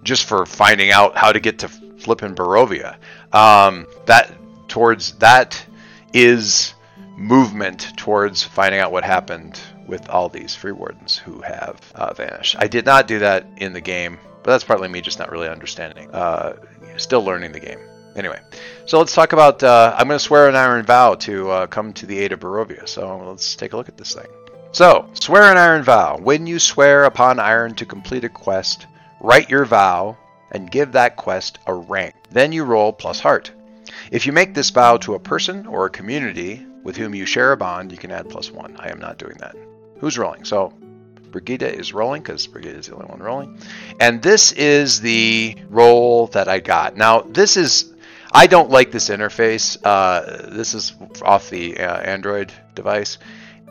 just 0.03 0.25
for 0.25 0.45
finding 0.45 0.91
out 0.91 1.17
how 1.17 1.31
to 1.31 1.39
get 1.39 1.59
to 1.59 1.69
flipping 1.69 2.35
Barovia. 2.35 2.97
Um, 3.33 3.87
that 4.05 4.31
towards 4.67 5.13
that 5.13 5.65
is 6.13 6.73
movement 7.17 7.93
towards 7.97 8.43
finding 8.43 8.79
out 8.79 8.91
what 8.91 9.03
happened 9.03 9.59
with 9.87 10.09
all 10.09 10.29
these 10.29 10.55
free 10.55 10.71
wardens 10.71 11.17
who 11.17 11.41
have 11.41 11.79
uh, 11.95 12.13
vanished. 12.13 12.55
I 12.57 12.67
did 12.67 12.85
not 12.85 13.07
do 13.07 13.19
that 13.19 13.45
in 13.57 13.73
the 13.73 13.81
game, 13.81 14.19
but 14.43 14.51
that's 14.51 14.63
partly 14.63 14.87
me 14.87 15.01
just 15.01 15.19
not 15.19 15.31
really 15.31 15.47
understanding. 15.47 16.09
Uh, 16.11 16.55
still 16.97 17.23
learning 17.23 17.51
the 17.51 17.59
game. 17.59 17.79
Anyway, 18.15 18.39
so 18.85 18.97
let's 18.97 19.13
talk 19.13 19.33
about. 19.33 19.61
Uh, 19.61 19.93
I'm 19.97 20.07
going 20.07 20.17
to 20.17 20.23
swear 20.23 20.47
an 20.47 20.55
iron 20.55 20.85
vow 20.85 21.15
to 21.15 21.49
uh, 21.49 21.67
come 21.67 21.91
to 21.93 22.05
the 22.05 22.17
aid 22.17 22.31
of 22.31 22.39
Barovia. 22.39 22.87
So 22.87 23.17
let's 23.27 23.55
take 23.55 23.73
a 23.73 23.77
look 23.77 23.89
at 23.89 23.97
this 23.97 24.13
thing. 24.13 24.27
So, 24.71 25.09
swear 25.13 25.43
an 25.43 25.57
iron 25.57 25.83
vow. 25.83 26.17
When 26.17 26.47
you 26.47 26.59
swear 26.59 27.05
upon 27.05 27.39
iron 27.39 27.75
to 27.75 27.85
complete 27.85 28.23
a 28.23 28.29
quest, 28.29 28.87
write 29.21 29.49
your 29.49 29.65
vow 29.65 30.17
and 30.51 30.71
give 30.71 30.93
that 30.93 31.15
quest 31.15 31.59
a 31.65 31.73
rank. 31.73 32.15
Then 32.31 32.51
you 32.51 32.63
roll 32.63 32.93
plus 32.93 33.19
heart. 33.19 33.51
If 34.11 34.25
you 34.25 34.31
make 34.31 34.53
this 34.53 34.69
vow 34.69 34.97
to 34.97 35.15
a 35.15 35.19
person 35.19 35.65
or 35.65 35.85
a 35.85 35.89
community 35.89 36.65
with 36.83 36.97
whom 36.97 37.15
you 37.15 37.25
share 37.25 37.51
a 37.51 37.57
bond, 37.57 37.91
you 37.91 37.97
can 37.97 38.11
add 38.11 38.29
plus 38.29 38.51
one. 38.51 38.75
I 38.77 38.91
am 38.91 38.99
not 38.99 39.17
doing 39.17 39.37
that. 39.39 39.55
Who's 39.99 40.17
rolling? 40.17 40.45
So 40.45 40.73
Brigida 41.31 41.73
is 41.73 41.93
rolling 41.93 42.21
because 42.21 42.47
Brigida 42.47 42.77
is 42.77 42.87
the 42.87 42.93
only 42.95 43.07
one 43.07 43.19
rolling. 43.19 43.57
And 43.99 44.21
this 44.21 44.51
is 44.53 45.01
the 45.01 45.55
roll 45.69 46.27
that 46.27 46.47
I 46.47 46.59
got. 46.59 46.95
Now, 46.95 47.21
this 47.21 47.57
is, 47.57 47.93
I 48.31 48.47
don't 48.47 48.69
like 48.69 48.91
this 48.91 49.09
interface. 49.09 49.77
Uh, 49.83 50.49
this 50.49 50.73
is 50.73 50.93
off 51.21 51.49
the 51.49 51.77
uh, 51.79 51.99
Android 52.01 52.53
device. 52.73 53.17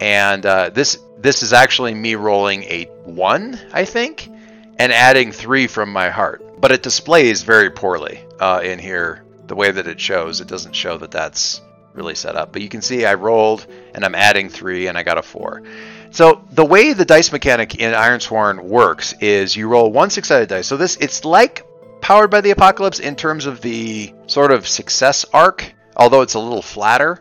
and 0.00 0.44
uh, 0.44 0.70
this 0.70 0.98
this 1.18 1.42
is 1.42 1.52
actually 1.52 1.94
me 1.94 2.16
rolling 2.16 2.64
a 2.64 2.84
one, 3.04 3.58
I 3.72 3.84
think, 3.84 4.28
and 4.78 4.92
adding 4.92 5.32
three 5.32 5.66
from 5.66 5.90
my 5.90 6.10
heart. 6.10 6.60
But 6.60 6.72
it 6.72 6.82
displays 6.82 7.42
very 7.42 7.70
poorly 7.70 8.20
uh, 8.40 8.60
in 8.62 8.78
here. 8.78 9.24
The 9.46 9.54
way 9.54 9.70
that 9.70 9.86
it 9.86 10.00
shows, 10.00 10.40
it 10.40 10.48
doesn't 10.48 10.74
show 10.74 10.98
that 10.98 11.10
that's 11.10 11.60
really 11.94 12.14
set 12.14 12.36
up. 12.36 12.52
But 12.52 12.62
you 12.62 12.68
can 12.68 12.82
see 12.82 13.06
I 13.06 13.14
rolled 13.14 13.66
and 13.94 14.04
I'm 14.04 14.14
adding 14.14 14.48
three 14.48 14.86
and 14.88 14.98
I 14.98 15.02
got 15.02 15.18
a 15.18 15.22
four. 15.22 15.62
So 16.14 16.44
the 16.52 16.64
way 16.64 16.92
the 16.92 17.04
dice 17.04 17.32
mechanic 17.32 17.74
in 17.74 17.92
Ironsworn 17.92 18.62
works 18.62 19.14
is 19.14 19.56
you 19.56 19.66
roll 19.66 19.90
one 19.90 20.10
six-sided 20.10 20.48
dice. 20.48 20.68
So 20.68 20.76
this 20.76 20.96
it's 21.00 21.24
like 21.24 21.66
Powered 22.00 22.30
by 22.30 22.40
the 22.40 22.52
Apocalypse 22.52 23.00
in 23.00 23.16
terms 23.16 23.46
of 23.46 23.60
the 23.60 24.14
sort 24.28 24.52
of 24.52 24.68
success 24.68 25.24
arc, 25.32 25.74
although 25.96 26.20
it's 26.20 26.34
a 26.34 26.38
little 26.38 26.62
flatter. 26.62 27.20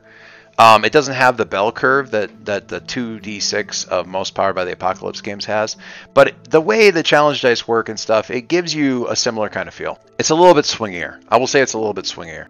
Um, 0.59 0.85
it 0.85 0.91
doesn't 0.91 1.15
have 1.15 1.37
the 1.37 1.45
bell 1.45 1.71
curve 1.71 2.11
that, 2.11 2.45
that 2.45 2.67
the 2.67 2.81
2d6 2.81 3.87
of 3.87 4.05
most 4.05 4.35
Powered 4.35 4.53
by 4.53 4.65
the 4.65 4.73
Apocalypse 4.73 5.21
games 5.21 5.45
has. 5.45 5.75
But 6.13 6.51
the 6.51 6.61
way 6.61 6.91
the 6.91 7.01
challenge 7.01 7.41
dice 7.41 7.67
work 7.67 7.89
and 7.89 7.99
stuff, 7.99 8.29
it 8.29 8.47
gives 8.47 8.75
you 8.75 9.07
a 9.07 9.15
similar 9.15 9.49
kind 9.49 9.67
of 9.67 9.73
feel. 9.73 9.97
It's 10.19 10.29
a 10.29 10.35
little 10.35 10.53
bit 10.53 10.65
swingier. 10.65 11.19
I 11.29 11.37
will 11.37 11.47
say 11.47 11.61
it's 11.61 11.73
a 11.73 11.79
little 11.79 11.95
bit 11.95 12.05
swingier. 12.05 12.45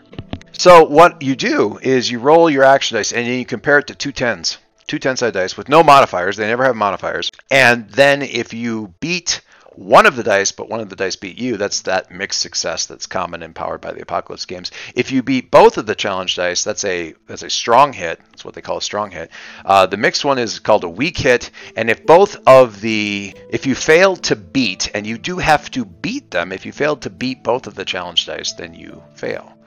So 0.52 0.84
what 0.84 1.22
you 1.22 1.38
do 1.38 1.80
is 1.82 2.12
you 2.12 2.20
roll 2.20 2.50
your 2.50 2.66
action 2.66 2.98
dice 2.98 3.14
and 3.14 3.26
then 3.26 3.40
you 3.40 3.46
compare 3.46 3.80
it 3.80 3.88
to 3.88 3.96
two 3.96 4.12
tens, 4.12 4.58
two 4.88 5.00
10 5.00 5.18
side 5.18 5.34
dice 5.34 5.58
with 5.58 5.70
no 5.70 5.84
modifiers. 5.84 6.38
They 6.38 6.48
never 6.48 6.64
have 6.64 6.76
modifiers. 6.76 7.32
And 7.50 7.90
then 7.90 8.22
if 8.22 8.54
you 8.54 8.94
beat 9.00 9.42
one 9.76 10.06
of 10.06 10.16
the 10.16 10.24
dice, 10.24 10.52
but 10.52 10.70
one 10.70 10.80
of 10.80 10.90
the 10.90 10.96
dice 10.96 11.16
beat 11.16 11.38
you, 11.38 11.58
that's 11.58 11.82
that 11.82 12.12
mixed 12.12 12.42
success 12.42 12.86
that's 12.86 13.06
common 13.06 13.44
in 13.44 13.54
Powered 13.54 13.82
by 13.82 13.92
the 13.92 14.02
Apocalypse 14.02 14.46
games. 14.46 14.72
If 14.96 15.12
you 15.12 15.24
beat 15.24 15.52
both 15.52 15.78
of 15.78 15.86
the 15.86 15.96
challenge 15.96 16.36
dice, 16.36 16.64
that's 16.64 16.86
a 16.86 17.16
that's 17.28 17.44
a 17.44 17.50
strong 17.50 17.94
hit. 17.94 18.20
That's 18.32 18.46
what 18.46 18.54
they 18.54 18.62
call 18.62 18.78
a 18.78 18.82
strong 18.82 19.12
hit. 19.12 19.32
Uh, 19.66 19.86
the 19.86 19.98
mixed 19.98 20.26
one 20.26 20.40
is 20.40 20.60
called 20.60 20.84
a 20.84 20.90
weak 20.90 21.18
hit, 21.18 21.52
and 21.76 21.90
if 21.90 22.06
both 22.06 22.38
of 22.48 22.82
the 22.82 23.36
if 23.50 23.66
you 23.66 23.76
fail 23.76 24.16
to 24.18 24.36
beat, 24.36 24.92
and 24.94 25.06
you 25.08 25.18
do 25.18 25.38
have 25.38 25.70
to 25.72 25.86
beat 25.86 26.32
them, 26.32 26.52
if 26.52 26.66
you 26.66 26.72
failed 26.72 27.02
to 27.04 27.10
beat 27.10 27.44
both 27.44 27.68
of 27.68 27.76
the 27.76 27.86
challenge 27.86 28.26
dice, 28.26 28.54
then 28.54 28.74
you 28.74 29.02
fail. 29.16 29.58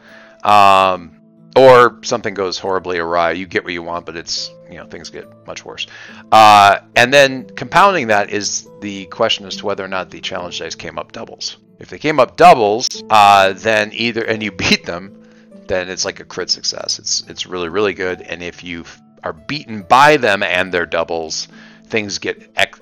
Um, 0.44 1.20
or 1.56 1.98
something 2.02 2.34
goes 2.34 2.58
horribly 2.58 2.98
awry. 2.98 3.32
You 3.32 3.46
get 3.46 3.64
what 3.64 3.72
you 3.72 3.82
want, 3.82 4.06
but 4.06 4.16
it's 4.16 4.50
you 4.70 4.76
know 4.76 4.86
things 4.86 5.10
get 5.10 5.26
much 5.46 5.64
worse. 5.64 5.86
Uh, 6.30 6.80
and 6.94 7.12
then 7.12 7.48
compounding 7.50 8.08
that 8.08 8.30
is 8.30 8.68
the 8.80 9.06
question 9.06 9.46
as 9.46 9.56
to 9.56 9.66
whether 9.66 9.84
or 9.84 9.88
not 9.88 10.10
the 10.10 10.20
challenge 10.20 10.58
dice 10.58 10.74
came 10.74 10.98
up 10.98 11.12
doubles. 11.12 11.56
If 11.78 11.88
they 11.88 11.98
came 11.98 12.20
up 12.20 12.36
doubles, 12.36 13.02
uh, 13.10 13.54
then 13.54 13.90
either 13.94 14.24
and 14.24 14.42
you 14.42 14.52
beat 14.52 14.84
them, 14.84 15.24
then 15.66 15.88
it's 15.88 16.04
like 16.04 16.20
a 16.20 16.24
crit 16.24 16.50
success. 16.50 16.98
It's 16.98 17.24
it's 17.28 17.46
really 17.46 17.70
really 17.70 17.94
good. 17.94 18.20
And 18.20 18.42
if 18.42 18.62
you 18.62 18.84
are 19.22 19.32
beaten 19.32 19.82
by 19.82 20.18
them 20.18 20.42
and 20.42 20.72
their 20.72 20.86
doubles, 20.86 21.48
things 21.86 22.18
get 22.18 22.50
ec- 22.56 22.78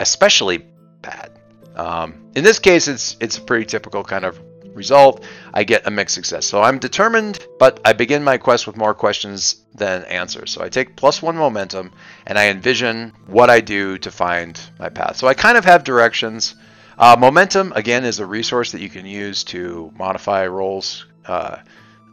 especially 0.00 0.66
bad. 1.02 1.30
Um, 1.76 2.30
in 2.34 2.42
this 2.42 2.58
case, 2.58 2.88
it's 2.88 3.16
it's 3.20 3.36
a 3.36 3.40
pretty 3.42 3.66
typical 3.66 4.02
kind 4.02 4.24
of 4.24 4.40
result, 4.74 5.24
I 5.52 5.64
get 5.64 5.86
a 5.86 5.90
mixed 5.90 6.14
success. 6.14 6.46
So 6.46 6.62
I'm 6.62 6.78
determined, 6.78 7.46
but 7.58 7.80
I 7.84 7.92
begin 7.92 8.24
my 8.24 8.38
quest 8.38 8.66
with 8.66 8.76
more 8.76 8.94
questions 8.94 9.56
than 9.74 10.04
answers. 10.04 10.50
So 10.50 10.62
I 10.62 10.68
take 10.68 10.96
plus 10.96 11.22
one 11.22 11.36
momentum 11.36 11.92
and 12.26 12.38
I 12.38 12.48
envision 12.48 13.12
what 13.26 13.50
I 13.50 13.60
do 13.60 13.98
to 13.98 14.10
find 14.10 14.60
my 14.78 14.88
path. 14.88 15.16
So 15.16 15.26
I 15.26 15.34
kind 15.34 15.56
of 15.56 15.64
have 15.64 15.84
directions. 15.84 16.54
Uh, 16.98 17.16
momentum, 17.18 17.72
again, 17.74 18.04
is 18.04 18.20
a 18.20 18.26
resource 18.26 18.72
that 18.72 18.80
you 18.80 18.88
can 18.88 19.06
use 19.06 19.44
to 19.44 19.92
modify 19.96 20.46
rolls. 20.46 21.06
Uh, 21.26 21.58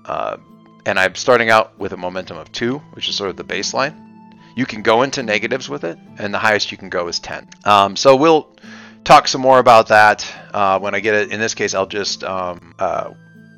uh, 0.06 0.38
and 0.86 1.00
I'm 1.00 1.15
starting 1.15 1.50
out 1.50 1.77
with 1.77 1.94
a 1.94 1.98
momentum 1.98 2.38
of 2.38 2.51
two, 2.51 2.80
which 2.94 3.08
is 3.08 3.15
sort 3.15 3.30
of 3.30 3.38
the 3.38 3.44
baseline. 3.44 3.96
You 4.56 4.65
can 4.65 4.82
go 4.82 5.03
into 5.03 5.24
negatives 5.24 5.70
with 5.70 5.84
it, 5.84 5.98
and 6.18 6.34
the 6.34 6.39
highest 6.39 6.72
you 6.72 6.77
can 6.77 6.89
go 6.89 7.08
is 7.08 7.20
10. 7.20 7.48
Um, 7.63 7.96
so 7.96 8.15
we'll 8.15 8.50
talk 9.03 9.27
some 9.27 9.41
more 9.41 9.60
about 9.60 9.88
that 9.88 10.31
uh, 10.53 10.79
when 10.79 10.96
I 10.96 11.00
get 11.00 11.15
it. 11.15 11.31
In 11.31 11.39
this 11.39 11.53
case, 11.53 11.74
I'll 11.74 11.86
just 11.88 12.24
um, 12.24 12.75
uh, 12.79 13.12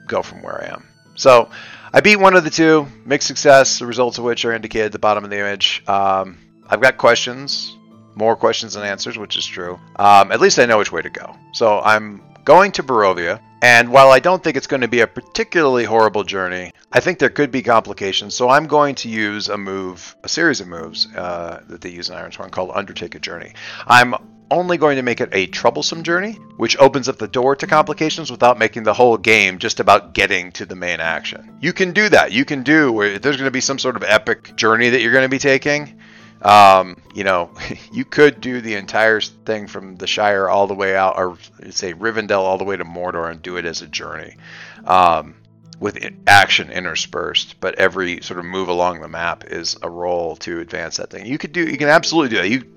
go 0.08 0.22
from 0.22 0.42
where 0.42 0.64
I 0.64 0.74
am. 0.74 0.88
So 1.16 1.50
I 1.92 2.02
beat 2.02 2.16
one 2.16 2.36
of 2.36 2.44
the 2.44 2.50
two, 2.50 2.88
mixed 3.06 3.28
success, 3.28 3.80
the 3.80 3.86
results 3.86 4.18
of 4.18 4.24
which 4.24 4.46
are 4.46 4.54
indicated 4.54 4.88
at 4.88 4.92
the 4.92 5.00
bottom 5.00 5.24
of 5.24 5.30
the 5.30 5.40
image. 5.40 5.84
Um, 5.88 6.40
I've 6.68 6.82
got 6.82 6.98
questions, 6.98 7.76
more 8.16 8.36
questions 8.36 8.74
than 8.74 8.84
answers, 8.84 9.18
which 9.18 9.38
is 9.38 9.46
true. 9.46 9.80
Um, 9.98 10.32
at 10.32 10.42
least 10.42 10.60
I 10.60 10.66
know 10.66 10.80
which 10.80 10.92
way 10.92 11.02
to 11.02 11.10
go. 11.10 11.36
So 11.54 11.80
I'm 11.82 12.22
going 12.46 12.72
to 12.74 12.84
Barovia, 12.84 13.40
and 13.62 13.92
while 13.92 14.12
I 14.12 14.20
don't 14.20 14.44
think 14.44 14.58
it's 14.58 14.68
going 14.68 14.82
to 14.82 14.88
be 14.88 15.02
a 15.02 15.08
particularly 15.08 15.86
horrible 15.86 16.24
journey, 16.24 16.74
I 16.92 17.00
think 17.00 17.20
there 17.20 17.30
could 17.30 17.52
be 17.52 17.62
complications. 17.62 18.34
So 18.36 18.50
I'm 18.50 18.68
going 18.68 18.96
to 18.96 19.10
use 19.10 19.50
a 19.50 19.58
move, 19.58 20.16
a 20.24 20.30
series 20.30 20.62
of 20.62 20.68
moves 20.68 21.08
uh, 21.16 21.62
that 21.68 21.82
they 21.82 21.90
use 21.90 22.10
in 22.10 22.16
Ironsworn 22.16 22.52
called 22.52 22.72
Undertake 22.74 23.16
a 23.16 23.20
Journey. 23.20 23.54
I'm 23.88 24.16
only 24.54 24.78
going 24.78 24.96
to 24.96 25.02
make 25.02 25.22
it 25.22 25.30
a 25.34 25.48
troublesome 25.48 26.04
journey, 26.04 26.34
which 26.58 26.78
opens 26.78 27.10
up 27.10 27.18
the 27.18 27.28
door 27.28 27.56
to 27.58 27.68
complications 27.68 28.32
without 28.32 28.58
making 28.58 28.84
the 28.84 28.94
whole 28.94 29.18
game 29.18 29.60
just 29.60 29.80
about 29.80 30.14
getting 30.14 30.52
to 30.54 30.66
the 30.66 30.76
main 30.76 31.00
action. 31.00 31.58
You 31.62 31.74
can 31.74 31.92
do 31.92 32.10
that. 32.10 32.32
You 32.32 32.46
can 32.46 32.64
do 32.64 32.92
where 32.92 33.20
there's 33.20 33.38
going 33.38 33.48
to 33.48 33.52
be 33.52 33.62
some 33.62 33.80
sort 33.80 33.96
of 33.96 34.04
epic 34.04 34.56
journey 34.56 34.90
that 34.90 35.02
you're 35.02 35.12
going 35.12 35.26
to 35.26 35.30
be 35.30 35.40
taking. 35.40 36.00
Um, 36.42 37.02
you 37.14 37.24
know, 37.24 37.52
you 37.92 38.06
could 38.06 38.42
do 38.42 38.62
the 38.62 38.76
entire 38.76 39.22
thing 39.22 39.68
from 39.68 39.96
the 39.96 40.08
Shire 40.08 40.48
all 40.48 40.68
the 40.68 40.76
way 40.76 40.96
out, 40.96 41.18
or 41.18 41.38
say 41.72 41.94
Rivendell 41.94 42.42
all 42.42 42.58
the 42.58 42.64
way 42.64 42.78
to 42.78 42.86
Mordor, 42.86 43.30
and 43.30 43.42
do 43.42 43.58
it 43.58 43.66
as 43.66 43.82
a 43.82 43.88
journey. 43.88 44.38
Um, 44.86 45.36
with 45.80 45.98
action 46.28 46.72
interspersed, 46.72 47.60
but 47.60 47.76
every 47.76 48.22
sort 48.22 48.40
of 48.40 48.46
move 48.46 48.70
along 48.70 49.02
the 49.02 49.08
map 49.10 49.44
is 49.48 49.76
a 49.82 49.90
roll 49.90 50.38
to 50.38 50.60
advance 50.60 50.96
that 50.96 51.10
thing. 51.10 51.26
You 51.26 51.38
could 51.38 51.52
do, 51.52 51.68
you 51.68 51.78
can 51.78 51.90
absolutely 51.90 52.30
do 52.30 52.42
that. 52.42 52.50
You 52.50 52.73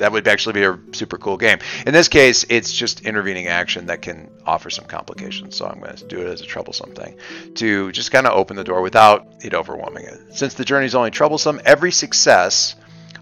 that 0.00 0.12
would 0.12 0.26
actually 0.26 0.54
be 0.54 0.64
a 0.64 0.78
super 0.92 1.16
cool 1.18 1.36
game. 1.36 1.58
In 1.86 1.92
this 1.92 2.08
case, 2.08 2.44
it's 2.48 2.72
just 2.72 3.02
intervening 3.02 3.46
action 3.46 3.86
that 3.86 4.02
can 4.02 4.30
offer 4.44 4.70
some 4.70 4.86
complications. 4.86 5.56
So 5.56 5.66
I'm 5.66 5.78
going 5.78 5.94
to 5.94 6.06
do 6.06 6.20
it 6.20 6.26
as 6.26 6.40
a 6.40 6.46
troublesome 6.46 6.94
thing 6.94 7.16
to 7.54 7.92
just 7.92 8.10
kind 8.10 8.26
of 8.26 8.36
open 8.36 8.56
the 8.56 8.64
door 8.64 8.82
without 8.82 9.26
it 9.40 9.54
overwhelming 9.54 10.04
it. 10.04 10.34
Since 10.34 10.54
the 10.54 10.64
journey 10.64 10.86
is 10.86 10.94
only 10.94 11.10
troublesome, 11.10 11.60
every 11.64 11.92
success 11.92 12.74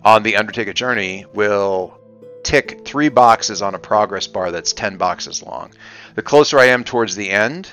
on 0.05 0.23
the 0.23 0.37
Undertake 0.37 0.69
a 0.69 0.75
Journey 0.75 1.27
will 1.35 1.99
tick 2.45 2.87
three 2.87 3.09
boxes 3.09 3.61
on 3.61 3.75
a 3.75 3.79
progress 3.79 4.27
bar 4.27 4.51
that's 4.51 4.73
10 4.73 4.97
boxes 4.97 5.43
long. 5.43 5.73
The 6.15 6.23
closer 6.23 6.59
I 6.59 6.67
am 6.67 6.85
towards 6.85 7.17
the 7.17 7.31
end, 7.31 7.69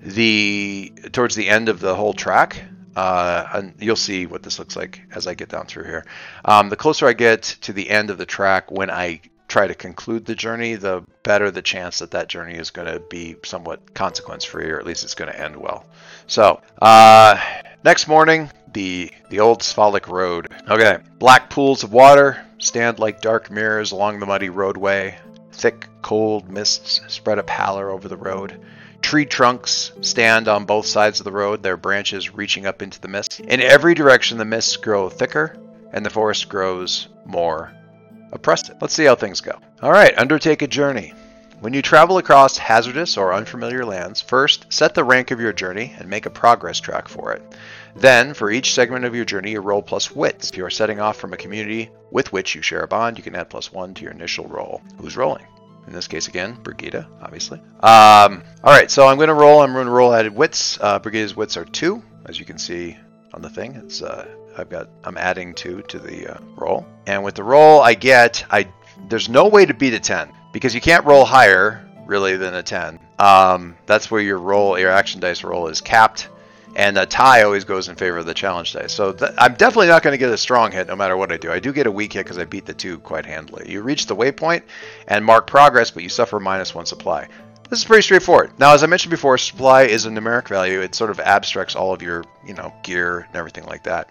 the 0.00 0.92
towards 1.12 1.34
the 1.34 1.48
end 1.48 1.68
of 1.68 1.80
the 1.80 1.94
whole 1.94 2.12
track, 2.12 2.64
uh, 2.96 3.46
and 3.54 3.74
you'll 3.78 3.96
see 3.96 4.26
what 4.26 4.42
this 4.42 4.58
looks 4.58 4.76
like 4.76 5.02
as 5.14 5.26
I 5.26 5.34
get 5.34 5.48
down 5.48 5.66
through 5.66 5.84
here. 5.84 6.04
Um, 6.44 6.68
the 6.68 6.76
closer 6.76 7.06
I 7.06 7.12
get 7.12 7.42
to 7.62 7.72
the 7.72 7.88
end 7.88 8.10
of 8.10 8.18
the 8.18 8.26
track 8.26 8.70
when 8.70 8.90
I 8.90 9.20
try 9.48 9.66
to 9.66 9.74
conclude 9.74 10.24
the 10.24 10.34
journey, 10.34 10.76
the 10.76 11.04
better 11.22 11.50
the 11.50 11.62
chance 11.62 11.98
that 11.98 12.12
that 12.12 12.28
journey 12.28 12.54
is 12.54 12.70
going 12.70 12.90
to 12.90 13.00
be 13.00 13.36
somewhat 13.44 13.94
consequence 13.94 14.44
free, 14.44 14.70
or 14.70 14.78
at 14.78 14.86
least 14.86 15.04
it's 15.04 15.14
going 15.14 15.30
to 15.30 15.38
end 15.38 15.56
well. 15.56 15.84
So, 16.26 16.62
uh, 16.80 17.38
next 17.84 18.08
morning, 18.08 18.50
the 18.72 19.10
the 19.28 19.40
old 19.40 19.60
Svalich 19.60 20.08
road. 20.08 20.48
Okay, 20.68 20.98
black 21.18 21.50
pools 21.50 21.84
of 21.84 21.92
water 21.92 22.42
stand 22.58 22.98
like 22.98 23.20
dark 23.20 23.50
mirrors 23.50 23.92
along 23.92 24.20
the 24.20 24.26
muddy 24.26 24.48
roadway. 24.48 25.18
Thick, 25.52 25.86
cold 26.00 26.48
mists 26.48 27.02
spread 27.08 27.38
a 27.38 27.42
pallor 27.42 27.90
over 27.90 28.08
the 28.08 28.16
road. 28.16 28.58
Tree 29.02 29.26
trunks 29.26 29.92
stand 30.00 30.48
on 30.48 30.64
both 30.64 30.86
sides 30.86 31.20
of 31.20 31.24
the 31.24 31.32
road, 31.32 31.62
their 31.62 31.76
branches 31.76 32.32
reaching 32.32 32.64
up 32.64 32.80
into 32.80 33.00
the 33.00 33.08
mist. 33.08 33.40
In 33.40 33.60
every 33.60 33.94
direction, 33.94 34.38
the 34.38 34.44
mists 34.44 34.76
grow 34.76 35.10
thicker 35.10 35.58
and 35.92 36.06
the 36.06 36.10
forest 36.10 36.48
grows 36.48 37.08
more 37.26 37.72
oppressive. 38.32 38.76
Let's 38.80 38.94
see 38.94 39.04
how 39.04 39.14
things 39.14 39.40
go. 39.40 39.58
All 39.82 39.92
right, 39.92 40.16
undertake 40.16 40.62
a 40.62 40.66
journey. 40.66 41.12
When 41.60 41.74
you 41.74 41.82
travel 41.82 42.18
across 42.18 42.58
hazardous 42.58 43.16
or 43.16 43.32
unfamiliar 43.32 43.84
lands, 43.84 44.20
first 44.20 44.72
set 44.72 44.94
the 44.94 45.04
rank 45.04 45.30
of 45.30 45.40
your 45.40 45.52
journey 45.52 45.94
and 45.98 46.08
make 46.08 46.26
a 46.26 46.30
progress 46.30 46.80
track 46.80 47.06
for 47.06 47.32
it. 47.32 47.54
Then, 47.94 48.34
for 48.34 48.50
each 48.50 48.72
segment 48.72 49.04
of 49.04 49.14
your 49.14 49.24
journey, 49.24 49.52
you 49.52 49.60
roll 49.60 49.82
plus 49.82 50.10
wits. 50.10 50.50
If 50.50 50.56
you 50.56 50.64
are 50.64 50.70
setting 50.70 50.98
off 50.98 51.18
from 51.18 51.32
a 51.32 51.36
community 51.36 51.90
with 52.10 52.32
which 52.32 52.54
you 52.54 52.62
share 52.62 52.82
a 52.82 52.88
bond, 52.88 53.16
you 53.16 53.22
can 53.22 53.36
add 53.36 53.50
plus 53.50 53.72
one 53.72 53.94
to 53.94 54.02
your 54.02 54.12
initial 54.12 54.48
roll. 54.48 54.80
Who's 54.98 55.16
rolling? 55.16 55.46
In 55.86 55.92
this 55.92 56.06
case, 56.06 56.28
again, 56.28 56.56
Brigida, 56.62 57.08
obviously. 57.20 57.58
Um, 57.80 58.42
all 58.62 58.72
right, 58.72 58.90
so 58.90 59.06
I'm 59.06 59.16
going 59.16 59.28
to 59.28 59.34
roll. 59.34 59.60
I'm 59.60 59.72
going 59.72 59.86
to 59.86 59.92
roll 59.92 60.14
added 60.14 60.34
wits. 60.34 60.78
Uh, 60.80 60.98
Brigida's 60.98 61.34
wits 61.34 61.56
are 61.56 61.64
two, 61.64 62.02
as 62.26 62.38
you 62.38 62.44
can 62.44 62.58
see 62.58 62.96
on 63.34 63.42
the 63.42 63.50
thing. 63.50 63.74
It's 63.74 64.00
uh, 64.02 64.26
I've 64.56 64.70
got 64.70 64.88
I'm 65.04 65.16
adding 65.16 65.54
two 65.54 65.82
to 65.82 65.98
the 65.98 66.34
uh, 66.34 66.38
roll, 66.56 66.86
and 67.06 67.24
with 67.24 67.34
the 67.34 67.44
roll 67.44 67.80
I 67.80 67.94
get 67.94 68.44
I 68.50 68.68
there's 69.08 69.28
no 69.28 69.48
way 69.48 69.66
to 69.66 69.74
beat 69.74 69.94
a 69.94 70.00
ten 70.00 70.32
because 70.52 70.74
you 70.74 70.80
can't 70.80 71.04
roll 71.04 71.24
higher 71.24 71.88
really 72.06 72.36
than 72.36 72.54
a 72.54 72.62
ten. 72.62 72.98
Um, 73.18 73.76
that's 73.86 74.10
where 74.10 74.20
your 74.20 74.38
roll, 74.38 74.78
your 74.78 74.90
action 74.90 75.20
dice 75.20 75.44
roll 75.44 75.68
is 75.68 75.80
capped 75.80 76.28
and 76.74 76.96
a 76.96 77.06
tie 77.06 77.42
always 77.42 77.64
goes 77.64 77.88
in 77.88 77.96
favor 77.96 78.18
of 78.18 78.26
the 78.26 78.34
challenge 78.34 78.72
dice. 78.72 78.92
So 78.92 79.12
th- 79.12 79.32
I'm 79.38 79.54
definitely 79.54 79.88
not 79.88 80.02
going 80.02 80.12
to 80.12 80.18
get 80.18 80.30
a 80.30 80.38
strong 80.38 80.72
hit 80.72 80.88
no 80.88 80.96
matter 80.96 81.16
what 81.16 81.32
I 81.32 81.36
do. 81.36 81.50
I 81.50 81.60
do 81.60 81.72
get 81.72 81.86
a 81.86 81.90
weak 81.90 82.14
hit 82.14 82.24
because 82.24 82.38
I 82.38 82.44
beat 82.44 82.66
the 82.66 82.74
two 82.74 82.98
quite 82.98 83.26
handily. 83.26 83.70
You 83.70 83.82
reach 83.82 84.06
the 84.06 84.16
waypoint 84.16 84.62
and 85.08 85.24
mark 85.24 85.46
progress, 85.46 85.90
but 85.90 86.02
you 86.02 86.08
suffer 86.08 86.40
minus 86.40 86.74
one 86.74 86.86
supply. 86.86 87.28
This 87.68 87.80
is 87.80 87.84
pretty 87.84 88.02
straightforward. 88.02 88.52
Now, 88.58 88.74
as 88.74 88.82
I 88.82 88.86
mentioned 88.86 89.10
before, 89.10 89.38
supply 89.38 89.84
is 89.84 90.04
a 90.04 90.10
numeric 90.10 90.48
value. 90.48 90.80
It 90.80 90.94
sort 90.94 91.10
of 91.10 91.20
abstracts 91.20 91.74
all 91.74 91.92
of 91.94 92.02
your, 92.02 92.24
you 92.46 92.52
know, 92.52 92.72
gear 92.82 93.20
and 93.20 93.34
everything 93.34 93.64
like 93.64 93.84
that. 93.84 94.10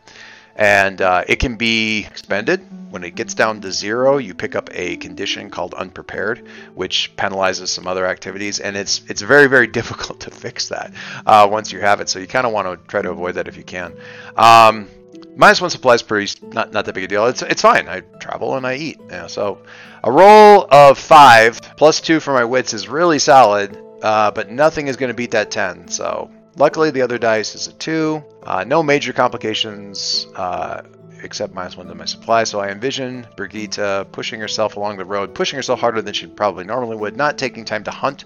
And 0.61 1.01
uh, 1.01 1.23
it 1.27 1.37
can 1.37 1.55
be 1.55 2.05
expended. 2.05 2.61
When 2.91 3.03
it 3.03 3.15
gets 3.15 3.33
down 3.33 3.61
to 3.61 3.71
zero, 3.71 4.17
you 4.17 4.35
pick 4.35 4.55
up 4.55 4.69
a 4.73 4.97
condition 4.97 5.49
called 5.49 5.73
unprepared, 5.73 6.47
which 6.75 7.15
penalizes 7.15 7.69
some 7.69 7.87
other 7.87 8.05
activities, 8.05 8.59
and 8.59 8.77
it's 8.77 9.01
it's 9.07 9.23
very 9.23 9.47
very 9.47 9.65
difficult 9.79 10.19
to 10.21 10.29
fix 10.29 10.67
that 10.67 10.93
uh, 11.25 11.47
once 11.49 11.71
you 11.71 11.79
have 11.79 11.99
it. 11.99 12.09
So 12.09 12.19
you 12.19 12.27
kind 12.27 12.45
of 12.45 12.53
want 12.53 12.67
to 12.67 12.87
try 12.87 13.01
to 13.01 13.09
avoid 13.09 13.35
that 13.35 13.47
if 13.47 13.57
you 13.57 13.63
can. 13.63 13.93
Um, 14.35 14.87
minus 15.35 15.61
one 15.61 15.71
supply 15.71 15.95
is 15.95 16.03
pretty 16.03 16.31
not 16.49 16.71
not 16.73 16.85
that 16.85 16.93
big 16.93 17.05
a 17.05 17.07
deal. 17.07 17.25
It's 17.25 17.41
it's 17.41 17.63
fine. 17.63 17.89
I 17.89 18.01
travel 18.19 18.55
and 18.55 18.67
I 18.67 18.75
eat. 18.75 18.99
Yeah, 19.09 19.25
so 19.25 19.63
a 20.03 20.11
roll 20.11 20.67
of 20.69 20.99
five 20.99 21.59
plus 21.75 22.01
two 22.01 22.19
for 22.19 22.33
my 22.35 22.45
wits 22.45 22.75
is 22.75 22.87
really 22.87 23.17
solid, 23.17 23.81
uh, 24.03 24.29
but 24.29 24.51
nothing 24.51 24.89
is 24.89 24.95
going 24.95 25.09
to 25.09 25.15
beat 25.15 25.31
that 25.31 25.49
ten. 25.49 25.87
So 25.87 26.29
luckily 26.55 26.91
the 26.91 27.01
other 27.01 27.17
dice 27.17 27.55
is 27.55 27.67
a 27.67 27.73
two. 27.73 28.23
Uh, 28.43 28.63
no 28.63 28.83
major 28.83 29.13
complications. 29.13 30.27
Uh, 30.35 30.83
except 31.23 31.53
minus 31.53 31.77
one 31.77 31.87
to 31.87 31.95
my 31.95 32.05
supply. 32.05 32.43
So 32.43 32.59
I 32.59 32.69
envision 32.69 33.27
Brigitte 33.35 34.11
pushing 34.11 34.39
herself 34.39 34.75
along 34.75 34.97
the 34.97 35.05
road, 35.05 35.33
pushing 35.33 35.57
herself 35.57 35.79
harder 35.79 36.01
than 36.01 36.13
she 36.13 36.27
probably 36.27 36.63
normally 36.63 36.97
would, 36.97 37.15
not 37.15 37.37
taking 37.37 37.65
time 37.65 37.83
to 37.85 37.91
hunt, 37.91 38.25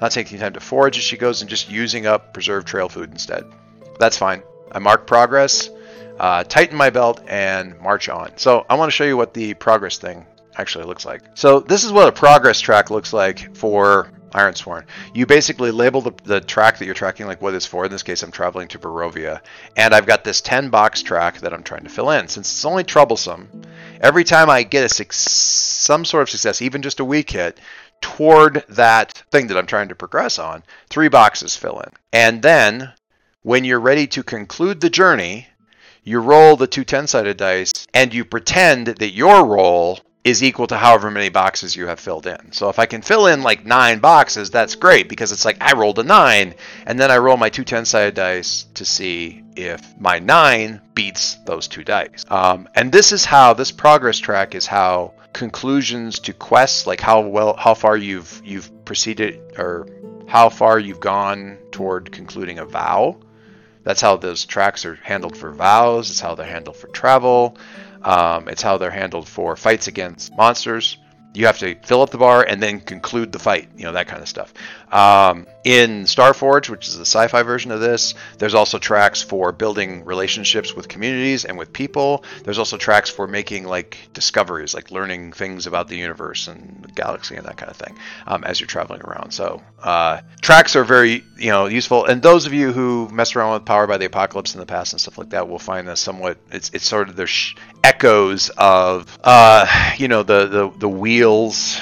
not 0.00 0.12
taking 0.12 0.38
time 0.38 0.52
to 0.52 0.60
forage 0.60 0.96
as 0.96 1.04
she 1.04 1.16
goes, 1.16 1.40
and 1.40 1.50
just 1.50 1.70
using 1.70 2.06
up 2.06 2.32
preserved 2.32 2.66
trail 2.66 2.88
food 2.88 3.10
instead. 3.10 3.44
That's 3.98 4.16
fine. 4.16 4.42
I 4.70 4.78
mark 4.78 5.06
progress, 5.06 5.70
uh, 6.18 6.44
tighten 6.44 6.76
my 6.76 6.90
belt, 6.90 7.20
and 7.26 7.78
march 7.80 8.08
on. 8.08 8.36
So 8.36 8.66
I 8.68 8.74
want 8.74 8.90
to 8.90 8.94
show 8.94 9.04
you 9.04 9.16
what 9.16 9.34
the 9.34 9.54
progress 9.54 9.98
thing 9.98 10.26
actually 10.56 10.84
looks 10.84 11.04
like. 11.04 11.22
So 11.34 11.60
this 11.60 11.84
is 11.84 11.92
what 11.92 12.08
a 12.08 12.12
progress 12.12 12.60
track 12.60 12.90
looks 12.90 13.12
like 13.12 13.56
for 13.56 14.10
Ironsworn. 14.36 14.84
You 15.14 15.24
basically 15.26 15.70
label 15.70 16.02
the, 16.02 16.12
the 16.24 16.40
track 16.40 16.78
that 16.78 16.84
you're 16.84 16.94
tracking, 16.94 17.26
like 17.26 17.40
what 17.40 17.54
it's 17.54 17.66
for. 17.66 17.86
In 17.86 17.90
this 17.90 18.02
case, 18.02 18.22
I'm 18.22 18.30
traveling 18.30 18.68
to 18.68 18.78
Barovia, 18.78 19.40
and 19.76 19.94
I've 19.94 20.06
got 20.06 20.24
this 20.24 20.40
10 20.42 20.68
box 20.68 21.02
track 21.02 21.40
that 21.40 21.54
I'm 21.54 21.62
trying 21.62 21.84
to 21.84 21.88
fill 21.88 22.10
in. 22.10 22.28
Since 22.28 22.52
it's 22.52 22.64
only 22.64 22.84
troublesome, 22.84 23.48
every 24.00 24.24
time 24.24 24.50
I 24.50 24.62
get 24.62 24.84
a 24.84 25.12
some 25.12 26.04
sort 26.04 26.22
of 26.22 26.30
success, 26.30 26.60
even 26.60 26.82
just 26.82 27.00
a 27.00 27.04
weak 27.04 27.30
hit, 27.30 27.58
toward 28.00 28.64
that 28.68 29.24
thing 29.30 29.46
that 29.46 29.56
I'm 29.56 29.66
trying 29.66 29.88
to 29.88 29.94
progress 29.94 30.38
on, 30.38 30.62
three 30.90 31.08
boxes 31.08 31.56
fill 31.56 31.80
in. 31.80 31.90
And 32.12 32.42
then, 32.42 32.92
when 33.42 33.64
you're 33.64 33.80
ready 33.80 34.06
to 34.08 34.22
conclude 34.22 34.80
the 34.80 34.90
journey, 34.90 35.48
you 36.02 36.20
roll 36.20 36.56
the 36.56 36.66
two 36.66 36.84
10 36.84 37.06
sided 37.06 37.36
dice 37.36 37.72
and 37.92 38.14
you 38.14 38.24
pretend 38.24 38.86
that 38.86 39.10
your 39.10 39.46
roll 39.46 39.98
is 40.26 40.42
equal 40.42 40.66
to 40.66 40.76
however 40.76 41.08
many 41.08 41.28
boxes 41.28 41.76
you 41.76 41.86
have 41.86 42.00
filled 42.00 42.26
in. 42.26 42.50
So 42.50 42.68
if 42.68 42.80
I 42.80 42.86
can 42.86 43.00
fill 43.00 43.28
in 43.28 43.44
like 43.44 43.64
nine 43.64 44.00
boxes, 44.00 44.50
that's 44.50 44.74
great 44.74 45.08
because 45.08 45.30
it's 45.30 45.44
like 45.44 45.56
I 45.60 45.72
rolled 45.74 46.00
a 46.00 46.02
nine 46.02 46.56
and 46.84 46.98
then 46.98 47.12
I 47.12 47.18
roll 47.18 47.36
my 47.36 47.48
two 47.48 47.62
10 47.62 47.84
sided 47.84 48.14
dice 48.16 48.66
to 48.74 48.84
see 48.84 49.44
if 49.54 49.80
my 50.00 50.18
nine 50.18 50.80
beats 50.94 51.36
those 51.46 51.68
two 51.68 51.84
dice. 51.84 52.24
Um, 52.28 52.68
and 52.74 52.90
this 52.90 53.12
is 53.12 53.24
how 53.24 53.54
this 53.54 53.70
progress 53.70 54.18
track 54.18 54.56
is 54.56 54.66
how 54.66 55.14
conclusions 55.32 56.18
to 56.18 56.32
quests, 56.32 56.88
like 56.88 57.00
how 57.00 57.20
well, 57.20 57.54
how 57.56 57.74
far 57.74 57.96
you've, 57.96 58.42
you've 58.44 58.84
proceeded 58.84 59.40
or 59.56 59.86
how 60.26 60.48
far 60.48 60.80
you've 60.80 60.98
gone 60.98 61.56
toward 61.70 62.10
concluding 62.10 62.58
a 62.58 62.66
vow. 62.66 63.16
That's 63.84 64.00
how 64.00 64.16
those 64.16 64.44
tracks 64.44 64.84
are 64.84 64.96
handled 64.96 65.36
for 65.36 65.52
vows. 65.52 66.10
It's 66.10 66.18
how 66.18 66.34
they're 66.34 66.46
handled 66.46 66.78
for 66.78 66.88
travel. 66.88 67.56
Um, 68.06 68.48
it's 68.48 68.62
how 68.62 68.78
they're 68.78 68.90
handled 68.90 69.28
for 69.28 69.56
fights 69.56 69.88
against 69.88 70.34
monsters. 70.36 70.96
You 71.34 71.44
have 71.46 71.58
to 71.58 71.74
fill 71.82 72.00
up 72.00 72.08
the 72.08 72.16
bar 72.16 72.46
and 72.48 72.62
then 72.62 72.80
conclude 72.80 73.30
the 73.30 73.38
fight, 73.38 73.68
you 73.76 73.84
know, 73.84 73.92
that 73.92 74.06
kind 74.06 74.22
of 74.22 74.28
stuff. 74.28 74.54
Um, 74.90 75.46
in 75.64 76.04
Starforged, 76.04 76.70
which 76.70 76.86
is 76.86 76.96
the 76.96 77.04
sci 77.04 77.26
fi 77.26 77.42
version 77.42 77.72
of 77.72 77.80
this, 77.80 78.14
there's 78.38 78.54
also 78.54 78.78
tracks 78.78 79.20
for 79.20 79.50
building 79.50 80.04
relationships 80.04 80.74
with 80.74 80.86
communities 80.88 81.44
and 81.44 81.58
with 81.58 81.72
people. 81.72 82.24
There's 82.44 82.58
also 82.58 82.76
tracks 82.76 83.10
for 83.10 83.26
making 83.26 83.64
like 83.64 83.98
discoveries, 84.14 84.74
like 84.74 84.92
learning 84.92 85.32
things 85.32 85.66
about 85.66 85.88
the 85.88 85.96
universe 85.96 86.46
and 86.46 86.84
the 86.84 86.92
galaxy 86.92 87.34
and 87.34 87.44
that 87.46 87.56
kind 87.56 87.70
of 87.70 87.76
thing 87.76 87.98
um, 88.28 88.44
as 88.44 88.60
you're 88.60 88.68
traveling 88.68 89.02
around. 89.02 89.32
So, 89.32 89.60
uh, 89.82 90.20
tracks 90.40 90.76
are 90.76 90.84
very, 90.84 91.24
you 91.36 91.50
know, 91.50 91.66
useful. 91.66 92.06
And 92.06 92.22
those 92.22 92.46
of 92.46 92.54
you 92.54 92.72
who 92.72 93.08
messed 93.10 93.34
around 93.34 93.54
with 93.54 93.64
Power 93.64 93.88
by 93.88 93.98
the 93.98 94.06
Apocalypse 94.06 94.54
in 94.54 94.60
the 94.60 94.66
past 94.66 94.92
and 94.92 95.00
stuff 95.00 95.18
like 95.18 95.30
that 95.30 95.48
will 95.48 95.58
find 95.58 95.88
this 95.88 96.00
somewhat, 96.00 96.38
it's, 96.52 96.70
it's 96.72 96.86
sort 96.86 97.08
of 97.08 97.16
the 97.16 97.26
sh- 97.26 97.56
echoes 97.86 98.50
of, 98.56 99.18
uh, 99.22 99.94
you 99.96 100.08
know, 100.08 100.22
the, 100.22 100.46
the, 100.46 100.70
the 100.78 100.88
wheels 100.88 101.80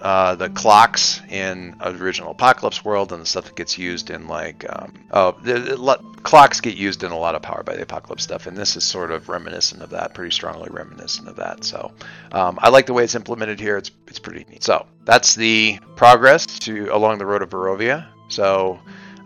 uh, 0.00 0.34
the 0.34 0.48
clocks 0.48 1.20
in 1.28 1.76
original 1.82 2.30
Apocalypse 2.30 2.84
World 2.84 3.12
and 3.12 3.20
the 3.20 3.26
stuff 3.26 3.44
that 3.44 3.54
gets 3.54 3.76
used 3.76 4.08
in 4.08 4.28
like 4.28 4.64
um, 4.68 4.94
oh 5.10 5.36
the, 5.42 5.58
the, 5.58 5.98
clocks 6.22 6.60
get 6.60 6.74
used 6.74 7.04
in 7.04 7.12
a 7.12 7.18
lot 7.18 7.34
of 7.34 7.42
Power 7.42 7.62
by 7.62 7.76
the 7.76 7.82
Apocalypse 7.82 8.22
stuff, 8.22 8.46
and 8.46 8.56
this 8.56 8.76
is 8.76 8.84
sort 8.84 9.10
of 9.10 9.28
reminiscent 9.28 9.82
of 9.82 9.90
that, 9.90 10.14
pretty 10.14 10.30
strongly 10.30 10.68
reminiscent 10.70 11.28
of 11.28 11.36
that. 11.36 11.64
So 11.64 11.92
um, 12.32 12.58
I 12.62 12.70
like 12.70 12.86
the 12.86 12.94
way 12.94 13.04
it's 13.04 13.14
implemented 13.14 13.60
here. 13.60 13.76
It's 13.76 13.90
it's 14.06 14.18
pretty 14.18 14.46
neat. 14.48 14.64
So 14.64 14.86
that's 15.04 15.34
the 15.34 15.78
progress 15.96 16.46
to 16.60 16.88
along 16.94 17.18
the 17.18 17.26
road 17.26 17.42
of 17.42 17.50
Barovia. 17.50 18.06
So. 18.28 18.80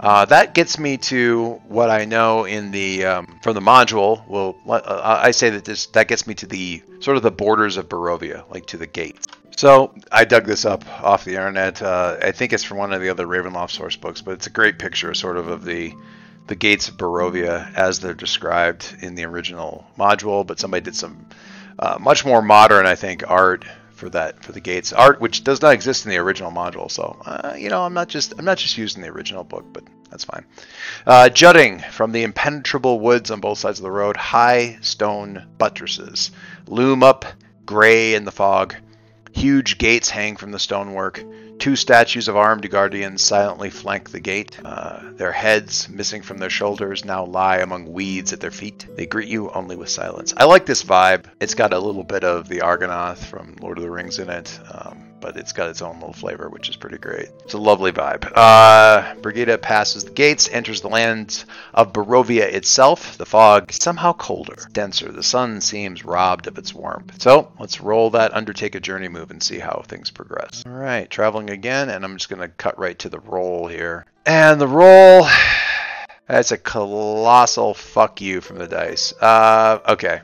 Uh, 0.04 0.26
that 0.26 0.52
gets 0.52 0.78
me 0.78 0.98
to 0.98 1.62
what 1.66 1.88
I 1.88 2.04
know 2.04 2.44
in 2.44 2.70
the 2.72 3.06
um, 3.06 3.38
from 3.42 3.54
the 3.54 3.60
module. 3.60 4.26
Well, 4.28 4.54
uh, 4.68 5.20
I 5.22 5.30
say 5.30 5.48
that 5.48 5.64
this 5.64 5.86
that 5.86 6.08
gets 6.08 6.26
me 6.26 6.34
to 6.34 6.46
the 6.46 6.82
sort 7.00 7.16
of 7.16 7.22
the 7.22 7.30
borders 7.30 7.78
of 7.78 7.88
Barovia, 7.88 8.44
like 8.50 8.66
to 8.66 8.76
the 8.76 8.86
gates. 8.86 9.26
So 9.56 9.94
I 10.12 10.26
dug 10.26 10.44
this 10.44 10.66
up 10.66 10.84
off 11.02 11.24
the 11.24 11.36
internet. 11.36 11.80
Uh, 11.80 12.18
I 12.20 12.32
think 12.32 12.52
it's 12.52 12.64
from 12.64 12.76
one 12.76 12.92
of 12.92 13.00
the 13.00 13.08
other 13.08 13.26
Ravenloft 13.26 13.70
source 13.70 13.96
books, 13.96 14.20
but 14.20 14.32
it's 14.32 14.46
a 14.46 14.50
great 14.50 14.78
picture, 14.78 15.14
sort 15.14 15.38
of, 15.38 15.48
of 15.48 15.64
the 15.64 15.94
the 16.48 16.54
gates 16.54 16.90
of 16.90 16.98
Barovia 16.98 17.72
as 17.74 18.00
they're 18.00 18.12
described 18.12 18.94
in 19.00 19.14
the 19.14 19.24
original 19.24 19.86
module. 19.98 20.46
But 20.46 20.60
somebody 20.60 20.82
did 20.82 20.96
some 20.96 21.24
uh, 21.78 21.96
much 21.98 22.26
more 22.26 22.42
modern, 22.42 22.84
I 22.84 22.94
think, 22.94 23.24
art 23.26 23.64
for 23.94 24.10
that 24.10 24.44
for 24.44 24.52
the 24.52 24.60
gates 24.60 24.92
art, 24.92 25.20
which 25.20 25.44
does 25.44 25.62
not 25.62 25.72
exist 25.72 26.04
in 26.04 26.10
the 26.10 26.18
original 26.18 26.50
module. 26.50 26.90
So 26.90 27.16
uh, 27.24 27.54
you 27.56 27.70
know, 27.70 27.82
I'm 27.82 27.94
not 27.94 28.08
just 28.08 28.34
I'm 28.38 28.44
not 28.44 28.58
just 28.58 28.76
using 28.76 29.02
the 29.02 29.08
original 29.08 29.44
book, 29.44 29.64
but 29.72 29.84
that's 30.14 30.24
fine. 30.24 30.44
Uh, 31.04 31.28
jutting 31.28 31.80
from 31.80 32.12
the 32.12 32.22
impenetrable 32.22 33.00
woods 33.00 33.32
on 33.32 33.40
both 33.40 33.58
sides 33.58 33.80
of 33.80 33.82
the 33.82 33.90
road, 33.90 34.16
high 34.16 34.78
stone 34.80 35.44
buttresses 35.58 36.30
loom 36.68 37.02
up, 37.02 37.24
gray 37.66 38.14
in 38.14 38.24
the 38.24 38.30
fog. 38.30 38.76
Huge 39.32 39.76
gates 39.76 40.08
hang 40.08 40.36
from 40.36 40.52
the 40.52 40.60
stonework. 40.60 41.24
Two 41.58 41.74
statues 41.74 42.28
of 42.28 42.36
armed 42.36 42.70
guardians 42.70 43.22
silently 43.22 43.70
flank 43.70 44.10
the 44.10 44.20
gate. 44.20 44.56
Uh, 44.64 45.00
their 45.14 45.32
heads, 45.32 45.88
missing 45.88 46.22
from 46.22 46.38
their 46.38 46.50
shoulders, 46.50 47.04
now 47.04 47.24
lie 47.24 47.58
among 47.58 47.92
weeds 47.92 48.32
at 48.32 48.38
their 48.38 48.52
feet. 48.52 48.86
They 48.96 49.06
greet 49.06 49.28
you 49.28 49.50
only 49.50 49.74
with 49.74 49.88
silence. 49.88 50.32
I 50.36 50.44
like 50.44 50.64
this 50.64 50.84
vibe. 50.84 51.24
It's 51.40 51.54
got 51.54 51.72
a 51.72 51.78
little 51.80 52.04
bit 52.04 52.22
of 52.22 52.48
the 52.48 52.60
Argonath 52.60 53.18
from 53.18 53.56
Lord 53.60 53.78
of 53.78 53.82
the 53.82 53.90
Rings 53.90 54.20
in 54.20 54.30
it. 54.30 54.60
Um, 54.70 55.13
but 55.24 55.38
it's 55.38 55.54
got 55.54 55.70
its 55.70 55.80
own 55.80 55.94
little 55.94 56.12
flavor, 56.12 56.50
which 56.50 56.68
is 56.68 56.76
pretty 56.76 56.98
great. 56.98 57.30
It's 57.44 57.54
a 57.54 57.58
lovely 57.58 57.92
vibe. 57.92 58.30
Uh, 58.36 59.14
Brigitte 59.22 59.62
passes 59.62 60.04
the 60.04 60.10
gates, 60.10 60.50
enters 60.52 60.82
the 60.82 60.90
lands 60.90 61.46
of 61.72 61.94
Barovia 61.94 62.42
itself. 62.42 63.16
The 63.16 63.24
fog 63.24 63.72
somehow 63.72 64.12
colder, 64.12 64.58
denser. 64.72 65.10
The 65.10 65.22
sun 65.22 65.62
seems 65.62 66.04
robbed 66.04 66.46
of 66.46 66.58
its 66.58 66.74
warmth. 66.74 67.22
So 67.22 67.50
let's 67.58 67.80
roll 67.80 68.10
that 68.10 68.34
undertake 68.34 68.74
a 68.74 68.80
journey 68.80 69.08
move 69.08 69.30
and 69.30 69.42
see 69.42 69.58
how 69.58 69.82
things 69.88 70.10
progress. 70.10 70.62
All 70.66 70.72
right, 70.72 71.08
traveling 71.08 71.48
again, 71.48 71.88
and 71.88 72.04
I'm 72.04 72.18
just 72.18 72.28
to 72.28 72.48
cut 72.48 72.78
right 72.78 72.98
to 72.98 73.08
the 73.08 73.20
roll 73.20 73.66
here. 73.66 74.04
And 74.26 74.60
the 74.60 74.68
roll. 74.68 75.26
That's 76.28 76.52
a 76.52 76.58
colossal 76.58 77.72
fuck 77.72 78.20
you 78.20 78.42
from 78.42 78.58
the 78.58 78.68
dice. 78.68 79.14
Uh, 79.18 79.78
okay. 79.88 80.20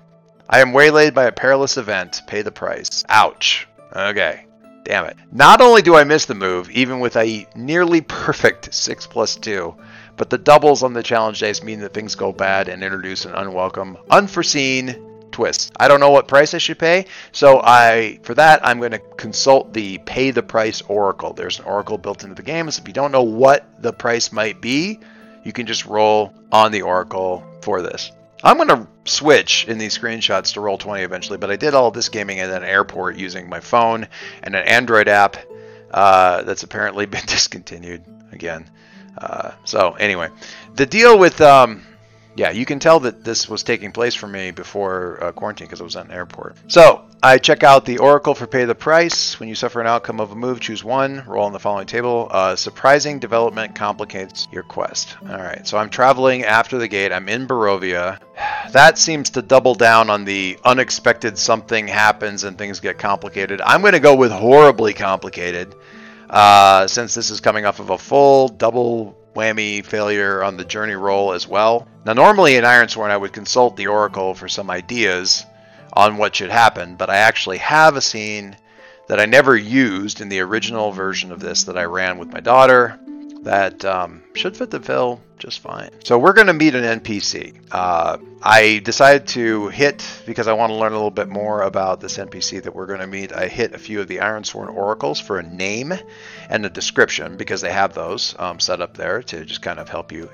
I 0.47 0.61
am 0.61 0.75
waylaid 0.75 1.15
by 1.15 1.25
a 1.25 1.33
perilous 1.33 1.79
event. 1.79 2.21
Pay 2.27 2.43
the 2.43 2.53
price. 2.53 3.03
Ouch. 3.09 3.67
Okay. 3.97 4.45
Damn 4.85 5.07
it. 5.07 5.17
Not 5.31 5.61
only 5.61 5.83
do 5.83 5.95
I 5.95 6.05
miss 6.05 6.25
the 6.25 6.35
move, 6.35 6.71
even 6.71 7.01
with 7.01 7.17
a 7.17 7.47
nearly 7.55 8.01
perfect 8.01 8.73
6 8.75 9.07
plus 9.07 9.37
2, 9.37 9.75
but 10.17 10.31
the 10.31 10.39
doubles 10.39 10.83
on 10.83 10.93
the 10.93 11.03
challenge 11.03 11.41
dice 11.41 11.63
mean 11.63 11.81
that 11.81 11.95
things 11.95 12.15
go 12.15 12.33
bad 12.33 12.69
and 12.69 12.83
introduce 12.83 13.25
an 13.25 13.35
unwelcome, 13.35 13.99
unforeseen 14.11 15.29
twist. 15.31 15.73
I 15.79 15.89
don't 15.89 16.01
know 16.01 16.11
what 16.11 16.29
price 16.29 16.55
I 16.55 16.59
should 16.59 16.79
pay, 16.79 17.07
so 17.33 17.61
I 17.63 18.19
for 18.23 18.35
that 18.35 18.67
I'm 18.67 18.79
going 18.79 18.91
to 18.93 18.99
consult 18.99 19.73
the 19.73 19.99
pay 19.99 20.31
the 20.31 20.43
price 20.43 20.83
oracle. 20.83 21.33
There's 21.33 21.59
an 21.59 21.65
oracle 21.65 21.99
built 21.99 22.25
into 22.25 22.35
the 22.35 22.43
game, 22.43 22.71
so 22.71 22.83
if 22.83 22.89
you 22.89 22.95
don't 22.95 23.13
know 23.13 23.23
what 23.23 23.83
the 23.83 23.93
price 23.93 24.33
might 24.33 24.61
be, 24.61 25.01
you 25.45 25.53
can 25.53 25.67
just 25.67 25.87
roll 25.87 26.35
on 26.53 26.73
the 26.73 26.83
oracle 26.83 27.45
for 27.63 27.81
this. 27.81 28.13
I'm 28.43 28.57
going 28.57 28.69
to 28.69 28.87
switch 29.05 29.67
in 29.69 29.79
these 29.79 29.97
screenshots 29.97 30.55
to 30.55 30.61
Roll20 30.61 31.03
eventually, 31.03 31.39
but 31.39 31.51
I 31.51 31.57
did 31.57 31.75
all 31.75 31.91
this 31.91 32.09
gaming 32.09 32.41
at 32.41 32.51
an 32.51 32.65
airport 32.65 33.17
using 33.17 33.49
my 33.49 33.61
phone 33.61 34.09
and 34.43 34.55
an 34.55 34.67
Android 34.67 35.09
app 35.09 35.37
uh, 35.91 36.43
that's 36.43 36.63
apparently 36.63 37.07
been 37.07 37.25
discontinued 37.27 38.05
again. 38.33 38.69
Uh, 39.19 39.53
so 39.65 39.93
anyway, 39.93 40.29
the 40.75 40.87
deal 40.87 41.19
with 41.19 41.41
um, 41.41 41.85
Yeah, 42.37 42.51
you 42.51 42.65
can 42.65 42.79
tell 42.79 43.01
that 43.01 43.25
this 43.25 43.49
was 43.49 43.63
taking 43.63 43.93
place 43.93 44.15
for 44.15 44.27
me 44.27 44.51
before 44.51 45.23
uh, 45.23 45.33
quarantine 45.33 45.67
because 45.67 45.81
I 45.81 45.85
was 45.85 45.97
at 45.97 46.07
an 46.07 46.13
airport. 46.13 46.57
So 46.69 47.05
I 47.23 47.39
check 47.39 47.63
out 47.65 47.85
the 47.85 47.99
Oracle 47.99 48.35
for 48.35 48.47
Pay 48.47 48.65
the 48.65 48.75
Price. 48.75 49.39
When 49.41 49.49
you 49.49 49.55
suffer 49.55 49.81
an 49.81 49.87
outcome 49.87 50.21
of 50.21 50.31
a 50.31 50.35
move, 50.35 50.61
choose 50.61 50.85
one. 50.85 51.25
Roll 51.27 51.45
on 51.45 51.53
the 51.53 51.59
following 51.59 51.87
table. 51.87 52.29
Uh, 52.31 52.57
surprising 52.57 53.19
development 53.19 53.75
complicates 53.75 54.49
your 54.53 54.63
quest. 54.63 55.17
All 55.23 55.37
right, 55.37 55.67
so 55.67 55.77
I'm 55.77 55.91
traveling 55.91 56.45
after 56.45 56.79
the 56.79 56.89
gate. 56.89 57.13
I'm 57.13 57.29
in 57.29 57.47
Barovia. 57.47 58.19
That 58.71 58.99
seems 58.99 59.31
to 59.31 59.43
double 59.43 59.75
down 59.75 60.11
on 60.11 60.25
the 60.25 60.57
unexpected 60.65 61.37
something 61.37 61.89
happens 61.89 62.45
and 62.45 62.57
things 62.57 62.79
get 62.79 62.99
complicated. 62.99 63.61
I'm 63.61 63.81
going 63.81 63.95
to 63.95 64.01
go 64.01 64.15
with 64.15 64.31
horribly 64.31 64.95
complicated. 64.95 65.75
Uh, 66.29 66.87
since 66.87 67.13
this 67.13 67.31
is 67.31 67.41
coming 67.41 67.67
off 67.67 67.81
of 67.81 67.91
a 67.91 67.99
full 67.99 68.47
double 68.47 69.20
whammy 69.35 69.85
failure 69.85 70.43
on 70.43 70.57
the 70.57 70.65
journey 70.65 70.95
roll 70.95 71.33
as 71.33 71.47
well. 71.47 71.87
Now, 72.05 72.15
normally 72.15 72.57
in 72.57 72.65
Ironsworn, 72.65 73.11
I 73.11 73.17
would 73.17 73.33
consult 73.33 73.77
the 73.77 73.89
Oracle 73.89 74.35
for 74.35 74.49
some 74.49 74.71
ideas 74.71 75.45
on 75.93 76.17
what 76.17 76.37
should 76.37 76.51
happen, 76.51 76.97
but 76.97 77.11
I 77.11 77.17
actually 77.17 77.59
have 77.59 77.97
a 77.97 78.01
scene 78.01 78.57
that 79.09 79.21
I 79.21 79.27
never 79.27 79.57
used 79.57 80.21
in 80.21 80.29
the 80.29 80.41
original 80.41 80.93
version 80.93 81.33
of 81.33 81.41
this 81.41 81.65
that 81.65 81.77
I 81.77 81.85
ran 81.85 82.19
with 82.19 82.33
my 82.33 82.41
daughter 82.41 82.99
that 83.43 83.85
um, 83.85 84.23
should 84.35 84.57
fit 84.57 84.71
the 84.71 84.81
bill 84.81 85.21
just 85.39 85.61
fine. 85.61 85.91
So 86.05 86.19
we're 86.19 86.35
going 86.35 86.47
to 86.49 86.53
meet 86.53 86.75
an 86.75 87.01
NPC. 87.01 87.57
Uh, 87.73 88.19
I 88.43 88.81
decided 88.85 89.27
to 89.29 89.69
hit, 89.69 90.07
because 90.27 90.47
I 90.47 90.53
want 90.53 90.71
to 90.71 90.77
learn 90.77 90.93
a 90.93 90.97
little 90.97 91.11
bit 91.11 91.29
more 91.29 91.63
about 91.63 92.01
this 92.01 92.19
NPC 92.19 92.63
that 92.63 92.75
we're 92.75 92.87
going 92.87 93.01
to 93.01 93.07
meet, 93.07 93.33
I 93.33 93.49
hit 93.49 93.75
a 93.75 93.79
few 93.79 94.01
of 94.01 94.09
the 94.09 94.19
Ironsworn 94.19 94.73
Oracles 94.73 95.19
for 95.19 95.39
a 95.39 95.43
name 95.43 95.95
and 96.49 96.67
a 96.67 96.71
description, 96.71 97.37
because 97.37 97.63
they 97.63 97.73
have 97.73 97.95
those 97.95 98.35
um, 98.39 98.61
set 98.61 98.81
up 98.81 98.97
there 98.97 99.23
to 99.25 99.45
just 99.45 99.63
kind 99.63 99.79
of 99.79 99.89
help 99.89 100.13
you. 100.13 100.29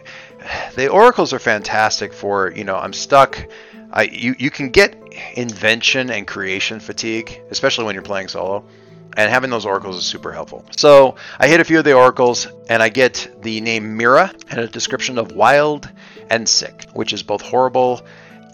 The 0.74 0.88
Oracles 0.88 1.32
are 1.32 1.38
fantastic 1.38 2.12
for, 2.12 2.52
you 2.52 2.64
know, 2.64 2.76
I'm 2.76 2.92
stuck. 2.92 3.46
I, 3.92 4.02
you, 4.02 4.34
you 4.38 4.50
can 4.50 4.70
get 4.70 4.96
invention 5.34 6.10
and 6.10 6.26
creation 6.26 6.80
fatigue, 6.80 7.40
especially 7.50 7.84
when 7.84 7.94
you're 7.94 8.02
playing 8.02 8.28
solo 8.28 8.64
and 9.16 9.30
having 9.30 9.50
those 9.50 9.66
oracles 9.66 9.96
is 9.96 10.04
super 10.04 10.32
helpful. 10.32 10.64
So 10.76 11.16
I 11.38 11.48
hit 11.48 11.60
a 11.60 11.64
few 11.64 11.78
of 11.78 11.84
the 11.84 11.94
oracles, 11.94 12.46
and 12.68 12.82
I 12.82 12.88
get 12.90 13.42
the 13.42 13.60
name 13.60 13.96
Mira 13.96 14.32
and 14.50 14.60
a 14.60 14.68
description 14.68 15.18
of 15.18 15.32
wild 15.32 15.90
and 16.30 16.48
sick, 16.48 16.86
which 16.92 17.12
is 17.12 17.22
both 17.22 17.40
horrible 17.40 18.02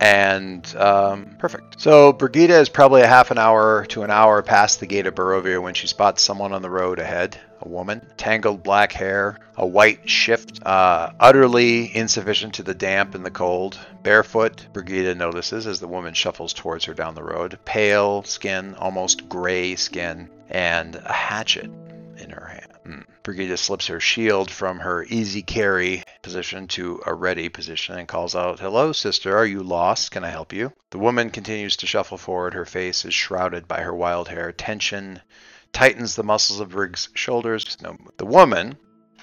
and 0.03 0.75
um, 0.77 1.37
perfect. 1.39 1.81
So 1.81 2.13
Brigida 2.13 2.59
is 2.59 2.69
probably 2.69 3.03
a 3.03 3.07
half 3.07 3.31
an 3.31 3.39
hour 3.39 3.87
to 3.91 4.03
an 4.03 4.11
hour 4.11 4.43
past 4.43 4.81
the 4.81 4.87
gate 4.87 5.07
of 5.07 5.15
Barovia 5.15 5.63
when 5.63 5.75
she 5.75 5.87
spots 5.87 6.23
someone 6.23 6.53
on 6.53 6.61
the 6.61 6.71
road 6.71 6.99
ahead. 6.99 7.39
A 7.61 7.69
woman, 7.69 8.05
tangled 8.17 8.65
black 8.65 8.91
hair, 8.91 9.39
a 9.57 9.65
white 9.65 10.11
shift, 10.11 10.61
uh, 10.67 11.13
utterly 11.21 11.95
insufficient 11.95 12.55
to 12.55 12.65
the 12.65 12.75
damp 12.75 13.15
and 13.15 13.25
the 13.25 13.31
cold. 13.31 13.79
Barefoot, 14.03 14.67
Brigida 14.73 15.15
notices 15.15 15.69
as 15.69 15.79
the 15.79 15.87
woman 15.87 16.15
shuffles 16.15 16.53
towards 16.53 16.87
her 16.87 16.95
down 16.95 17.15
the 17.15 17.23
road. 17.23 17.61
Pale 17.65 18.25
skin, 18.25 18.75
almost 18.75 19.29
gray 19.29 19.77
skin, 19.77 20.29
and 20.53 20.95
a 20.97 21.13
hatchet 21.13 21.71
in 22.19 22.31
her 22.31 22.47
hand. 22.47 22.73
Mm. 22.87 23.05
Brigida 23.23 23.57
slips 23.57 23.87
her 23.87 24.01
shield 24.01 24.51
from 24.51 24.81
her 24.81 25.05
easy 25.05 25.43
carry 25.43 26.05
position 26.23 26.69
to 26.69 27.01
a 27.07 27.15
ready 27.15 27.49
position 27.49 27.97
and 27.97 28.07
calls 28.07 28.35
out, 28.35 28.61
Hello, 28.61 28.93
sister, 28.93 29.37
are 29.37 29.47
you 29.47 29.63
lost? 29.63 30.11
Can 30.11 30.25
I 30.25 30.29
help 30.29 30.53
you? 30.53 30.73
The 30.91 30.99
woman 30.99 31.31
continues 31.31 31.77
to 31.79 31.87
shuffle 31.87 32.19
forward. 32.19 32.55
Her 32.55 32.67
face 32.67 33.05
is 33.05 33.15
shrouded 33.15 33.67
by 33.67 33.81
her 33.81 33.95
wild 33.95 34.29
hair. 34.29 34.53
Tension 34.53 35.21
tightens 35.73 36.15
the 36.15 36.23
muscles 36.23 36.61
of 36.61 36.71
Brig's 36.71 37.09
shoulders. 37.15 37.79
No, 37.81 37.97
the 38.19 38.27
woman, 38.27 38.77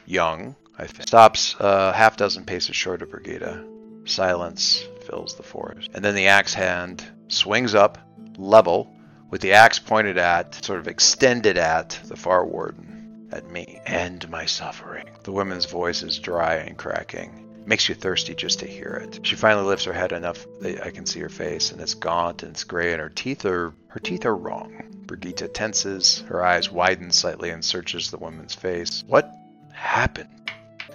young, 0.05 0.55
I 0.77 0.87
think, 0.87 1.07
stops 1.07 1.55
a 1.59 1.93
half 1.93 2.17
dozen 2.17 2.45
paces 2.45 2.75
short 2.75 3.01
of 3.01 3.11
Brigida. 3.11 3.65
Silence 4.05 4.83
fills 5.05 5.35
the 5.35 5.43
forest. 5.43 5.91
And 5.93 6.03
then 6.03 6.15
the 6.15 6.27
axe 6.27 6.53
hand 6.53 7.03
swings 7.27 7.75
up, 7.75 7.99
level, 8.37 8.91
with 9.29 9.41
the 9.41 9.53
axe 9.53 9.79
pointed 9.79 10.17
at, 10.17 10.63
sort 10.63 10.79
of 10.79 10.87
extended 10.87 11.57
at, 11.57 11.99
the 12.05 12.15
far 12.15 12.45
warden, 12.45 13.27
at 13.31 13.49
me. 13.49 13.79
End 13.85 14.29
my 14.29 14.45
suffering. 14.45 15.07
The 15.23 15.31
woman's 15.31 15.65
voice 15.65 16.03
is 16.03 16.19
dry 16.19 16.55
and 16.55 16.77
cracking. 16.77 17.45
Makes 17.65 17.89
you 17.89 17.95
thirsty 17.95 18.33
just 18.33 18.59
to 18.59 18.67
hear 18.67 19.03
it. 19.03 19.19
She 19.23 19.35
finally 19.35 19.67
lifts 19.67 19.85
her 19.85 19.93
head 19.93 20.11
enough 20.11 20.47
that 20.61 20.83
I 20.83 20.89
can 20.89 21.05
see 21.05 21.19
her 21.19 21.29
face, 21.29 21.71
and 21.71 21.79
it's 21.79 21.93
gaunt 21.93 22.41
and 22.41 22.53
it's 22.53 22.63
gray, 22.63 22.93
and 22.93 23.01
her 23.01 23.09
teeth 23.09 23.45
are 23.45 23.73
her 23.89 23.99
teeth 23.99 24.25
are 24.25 24.35
wrong. 24.35 24.83
Brigitte 25.05 25.53
tenses, 25.53 26.23
her 26.27 26.43
eyes 26.43 26.71
widen 26.71 27.11
slightly, 27.11 27.51
and 27.51 27.63
searches 27.63 28.09
the 28.09 28.17
woman's 28.17 28.55
face. 28.55 29.03
What 29.07 29.31
happened? 29.71 30.29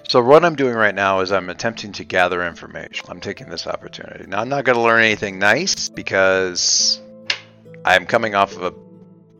So 0.08 0.22
what 0.22 0.44
I'm 0.44 0.56
doing 0.56 0.74
right 0.74 0.94
now 0.94 1.20
is 1.20 1.32
I'm 1.32 1.50
attempting 1.50 1.92
to 1.92 2.04
gather 2.04 2.44
information. 2.44 3.06
I'm 3.08 3.20
taking 3.20 3.48
this 3.48 3.66
opportunity. 3.66 4.26
Now 4.26 4.40
I'm 4.40 4.48
not 4.48 4.64
going 4.64 4.76
to 4.76 4.82
learn 4.82 5.02
anything 5.02 5.38
nice 5.38 5.88
because 5.88 7.00
I'm 7.84 8.06
coming 8.06 8.34
off 8.34 8.56
of 8.56 8.62
a 8.62 8.74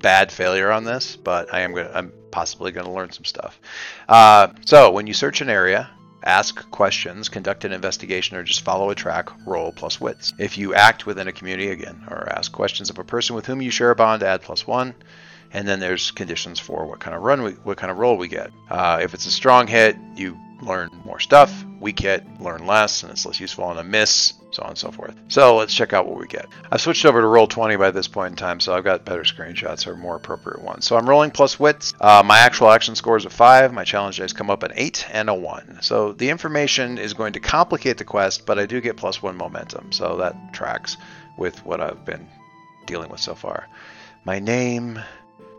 bad 0.01 0.31
failure 0.31 0.71
on 0.71 0.85
this, 0.85 1.17
but 1.17 1.53
I 1.53 1.61
am 1.61 1.73
going 1.73 1.89
I'm 1.93 2.13
possibly 2.31 2.73
going 2.73 2.87
to 2.87 2.93
learn 2.93 3.13
some 3.13 3.25
stuff. 3.25 3.61
Uh, 4.09 4.49
so 4.65 4.91
when 4.91 5.07
you 5.07 5.15
search 5.15 5.41
an 5.41 5.49
area, 5.49 5.89
ask 6.25 6.69
questions, 6.71 7.29
conduct 7.29 7.65
an 7.65 7.73
investigation, 7.73 8.37
or 8.37 8.43
just 8.43 8.63
follow 8.63 8.91
a 8.91 8.95
track, 8.95 9.31
roll 9.47 9.73
plus 9.73 10.01
wits. 10.01 10.33
If 10.39 10.59
you 10.59 10.75
act 10.75 11.07
within 11.07 11.29
a 11.29 11.33
community 11.33 11.71
again, 11.71 12.05
or 12.11 12.29
ask 12.31 12.51
questions 12.53 12.91
of 12.91 12.99
a 12.99 13.05
person 13.05 13.37
with 13.37 13.47
whom 13.47 13.63
you 13.63 13.71
share 13.71 13.91
a 13.91 13.97
bond, 13.97 14.23
add 14.23 14.43
plus 14.43 14.67
one. 14.67 14.95
And 15.53 15.69
then 15.69 15.79
there's 15.79 16.11
conditions 16.11 16.59
for 16.59 16.85
what 16.85 16.99
kind 16.99 17.15
of 17.15 17.23
run 17.23 17.45
we, 17.45 17.53
what 17.53 17.77
kind 17.77 17.93
of 17.93 17.99
roll 17.99 18.17
we 18.17 18.27
get. 18.27 18.51
Uh, 18.69 18.99
if 19.01 19.15
it's 19.15 19.27
a 19.27 19.31
strong 19.31 19.69
hit, 19.69 19.97
you 20.17 20.37
learn 20.65 20.91
more 21.05 21.21
stuff. 21.21 21.65
Weak 21.81 21.99
hit, 21.99 22.25
learn 22.41 22.67
less, 22.67 23.03
and 23.03 23.13
it's 23.13 23.27
less 23.27 23.41
useful 23.41 23.65
on 23.65 23.79
a 23.79 23.85
miss, 23.85 24.35
so 24.51 24.63
on 24.63 24.71
and 24.71 24.79
so 24.79 24.91
forth. 24.91 25.15
So 25.29 25.57
let's 25.57 25.75
check 25.75 25.93
out 25.93 26.07
what 26.07 26.19
we 26.19 26.27
get. 26.27 26.47
I've 26.71 26.81
switched 26.81 27.05
over 27.05 27.21
to 27.21 27.27
Roll20 27.27 27.79
by 27.79 27.91
this 27.91 28.09
point 28.09 28.33
in 28.33 28.37
time, 28.37 28.61
so 28.61 28.75
I've 28.75 28.85
got 28.85 29.05
better 29.05 29.23
screenshots 29.23 29.87
or 29.87 29.97
more 29.97 30.17
appropriate 30.17 30.63
ones. 30.63 30.87
So 30.87 30.97
I'm 30.97 31.09
rolling 31.09 31.31
plus 31.31 31.61
wits. 31.61 31.93
Uh, 32.01 32.23
my 32.25 32.39
actual 32.39 32.71
action 32.71 32.95
score 32.95 33.17
is 33.17 33.27
a 33.27 33.31
5. 33.31 33.73
My 33.73 33.85
challenge 33.85 34.19
dice 34.19 34.33
come 34.33 34.51
up 34.51 34.63
an 34.63 34.73
8 34.75 35.07
and 35.13 35.29
a 35.29 35.35
1. 35.35 35.79
So 35.83 36.13
the 36.13 36.31
information 36.31 36.99
is 36.99 37.13
going 37.13 37.35
to 37.35 37.41
complicate 37.41 37.99
the 37.99 38.05
quest, 38.05 38.47
but 38.47 38.59
I 38.59 38.67
do 38.67 38.81
get 38.81 38.97
plus 38.97 39.23
1 39.23 39.37
momentum, 39.37 39.93
so 39.93 40.17
that 40.17 40.55
tracks 40.55 40.97
with 41.37 41.65
what 41.67 41.81
I've 41.81 42.05
been 42.05 42.27
dealing 42.87 43.11
with 43.11 43.21
so 43.21 43.35
far. 43.35 43.69
My 44.25 44.39
name, 44.39 44.99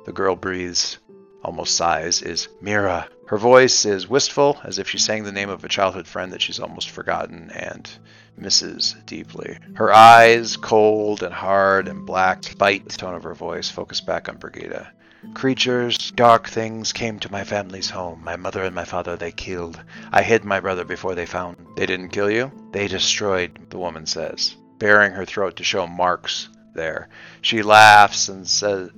the 0.05 0.11
girl 0.11 0.35
breathes, 0.35 0.97
almost 1.45 1.75
sighs, 1.75 2.23
is 2.23 2.47
Mira. 2.60 3.08
Her 3.27 3.38
voice 3.38 3.86
is 3.86 4.10
wistful, 4.10 4.60
as 4.63 4.79
if 4.79 4.89
she 4.89 4.97
sang 4.97 5.23
the 5.23 5.31
name 5.31 5.49
of 5.49 5.63
a 5.63 5.69
childhood 5.69 6.08
friend 6.08 6.34
that 6.34 6.41
she's 6.41 6.60
almost 6.60 6.89
forgotten 6.89 7.51
and 7.51 7.88
misses 8.36 8.95
deeply. 9.05 9.60
Her 9.75 9.93
eyes, 9.93 10.58
cold 10.58 11.21
and 11.21 11.34
hard 11.34 11.88
and 11.88 12.05
black, 12.05 12.41
despite 12.41 12.89
the 12.89 12.97
tone 12.97 13.13
of 13.13 13.23
her 13.23 13.36
voice, 13.36 13.69
focus 13.69 14.01
back 14.01 14.27
on 14.27 14.38
Brigida. 14.38 14.91
Creatures, 15.36 16.12
dark 16.12 16.47
things 16.47 16.91
came 16.91 17.19
to 17.19 17.31
my 17.31 17.43
family's 17.43 17.91
home. 17.91 18.23
My 18.23 18.36
mother 18.36 18.63
and 18.63 18.75
my 18.75 18.86
father 18.86 19.15
they 19.15 19.31
killed. 19.31 19.79
I 20.12 20.23
hid 20.23 20.45
my 20.45 20.60
brother 20.60 20.84
before 20.84 21.13
they 21.13 21.25
found. 21.25 21.58
They 21.75 21.86
didn't 21.86 22.10
kill 22.10 22.31
you? 22.31 22.51
They 22.71 22.88
destroyed, 22.88 23.69
the 23.69 23.77
woman 23.77 24.08
says, 24.08 24.55
baring 24.79 25.12
her 25.12 25.25
throat 25.25 25.58
to 25.58 25.63
show 25.63 25.86
marks 25.88 26.49
there. 26.73 27.10
She 27.41 27.63
laughs 27.63 28.29
and 28.29 28.47
says, 28.47 28.89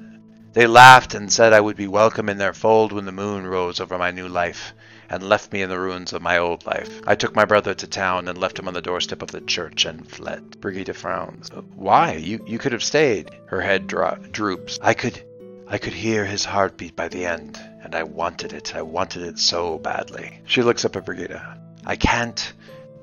they 0.54 0.68
laughed 0.68 1.14
and 1.14 1.32
said 1.32 1.54
I 1.54 1.62
would 1.62 1.78
be 1.78 1.88
welcome 1.88 2.30
in 2.30 2.38
their 2.38 2.54
fold 2.54 2.92
when 2.92 3.06
the 3.06 3.12
moon 3.12 3.46
rose 3.46 3.80
over 3.80 3.98
my 3.98 4.12
new 4.12 4.28
life, 4.28 4.74
and 5.10 5.24
left 5.24 5.54
me 5.54 5.62
in 5.62 5.70
the 5.70 5.80
ruins 5.80 6.14
of 6.14 6.22
my 6.22 6.38
old 6.38 6.66
life. 6.66 7.02
I 7.06 7.16
took 7.16 7.36
my 7.36 7.46
brother 7.46 7.74
to 7.74 7.88
town 7.88 8.28
and 8.28 8.38
left 8.38 8.60
him 8.60 8.68
on 8.68 8.74
the 8.74 8.82
doorstep 8.82 9.22
of 9.22 9.32
the 9.32 9.42
church 9.42 9.86
and 9.86 10.10
fled. 10.10 10.60
Brigida 10.60 10.94
frowns. 10.94 11.50
Why? 11.76 12.14
You 12.14 12.44
you 12.46 12.58
could 12.58 12.72
have 12.72 12.84
stayed. 12.84 13.32
Her 13.48 13.62
head 13.62 13.88
dro- 13.88 14.18
droops. 14.32 14.80
I 14.82 14.94
could 14.94 15.22
I 15.68 15.78
could 15.78 15.94
hear 15.94 16.26
his 16.26 16.46
heartbeat 16.46 16.96
by 16.96 17.08
the 17.10 17.26
end, 17.26 17.60
and 17.84 17.94
I 17.94 18.04
wanted 18.04 18.54
it. 18.54 18.76
I 18.76 18.82
wanted 18.82 19.24
it 19.24 19.40
so 19.40 19.78
badly. 19.78 20.40
She 20.46 20.64
looks 20.64 20.86
up 20.86 20.96
at 20.96 21.06
Brigida. 21.06 21.58
I 21.86 21.96
can't 21.96 22.54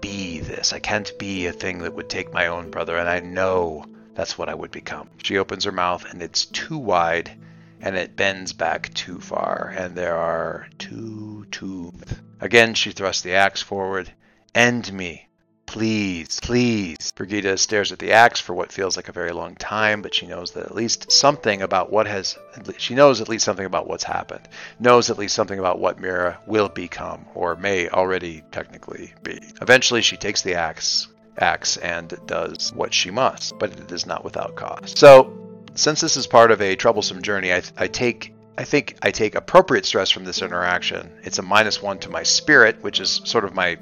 be 0.01 0.41
this. 0.41 0.73
I 0.73 0.79
can't 0.79 1.19
be 1.19 1.47
a 1.47 1.53
thing 1.53 1.79
that 1.79 1.95
would 1.95 2.09
take 2.09 2.33
my 2.33 2.47
own 2.49 2.71
brother, 2.71 2.97
and 2.97 3.09
I 3.09 3.21
know 3.21 3.85
that's 4.15 4.39
what 4.39 4.49
I 4.49 4.55
would 4.55 4.71
become. 4.71 5.09
She 5.23 5.39
opens 5.39 5.65
her 5.65 5.73
mouth, 5.73 6.05
and 6.11 6.23
it's 6.23 6.47
too 6.47 6.79
wide, 6.79 7.37
and 7.81 7.97
it 7.97 8.17
bends 8.17 8.53
back 8.53 8.93
too 8.95 9.21
far, 9.21 9.75
and 9.77 9.97
there 9.97 10.17
are 10.17 10.69
two 10.79 11.47
tubes. 11.51 12.15
Again, 12.41 12.75
she 12.75 12.93
thrusts 12.93 13.23
the 13.23 13.35
axe 13.35 13.63
forward. 13.63 14.13
End 14.55 14.93
me. 14.93 15.29
Please, 15.67 16.39
please. 16.41 17.11
Brigida 17.17 17.59
stares 17.59 17.91
at 17.91 17.99
the 17.99 18.13
axe 18.13 18.39
for 18.39 18.55
what 18.55 18.71
feels 18.71 18.97
like 18.97 19.09
a 19.09 19.13
very 19.13 19.33
long 19.33 19.57
time, 19.57 20.03
but 20.03 20.15
she 20.15 20.27
knows 20.27 20.53
that 20.53 20.67
at 20.67 20.75
least 20.75 21.11
something 21.11 21.63
about 21.63 21.91
what 21.91 22.07
has. 22.07 22.39
She 22.79 22.95
knows 22.95 23.21
at 23.21 23.29
least 23.29 23.45
something 23.45 23.67
about 23.67 23.89
what's 23.89 24.05
happened. 24.05 24.47
Knows 24.79 25.11
at 25.11 25.19
least 25.19 25.35
something 25.35 25.59
about 25.59 25.81
what 25.81 25.99
Mira 25.99 26.39
will 26.47 26.69
become, 26.69 27.27
or 27.35 27.57
may 27.57 27.89
already 27.89 28.45
technically 28.53 29.15
be. 29.23 29.41
Eventually, 29.61 30.03
she 30.03 30.17
takes 30.17 30.43
the 30.43 30.55
axe, 30.55 31.09
axe 31.39 31.77
and 31.79 32.15
does 32.27 32.73
what 32.75 32.95
she 32.95 33.11
must, 33.11 33.59
but 33.59 33.73
it 33.73 33.91
is 33.93 34.07
not 34.07 34.25
without 34.25 34.55
cost. 34.55 34.99
So, 34.99 35.33
since 35.75 36.01
this 36.01 36.17
is 36.17 36.27
part 36.27 36.51
of 36.51 36.61
a 36.61 36.77
troublesome 36.77 37.23
journey, 37.23 37.53
I, 37.53 37.63
I 37.77 37.89
take 37.89 38.35
I 38.57 38.65
think 38.65 38.97
I 39.03 39.11
take 39.11 39.35
appropriate 39.35 39.85
stress 39.85 40.11
from 40.11 40.25
this 40.25 40.41
interaction. 40.41 41.11
It's 41.25 41.39
a 41.39 41.43
minus 41.43 41.83
one 41.83 41.99
to 42.01 42.11
my 42.11 42.23
spirit, 42.23 42.83
which 42.83 43.01
is 43.01 43.21
sort 43.25 43.45
of 43.45 43.55
my 43.55 43.79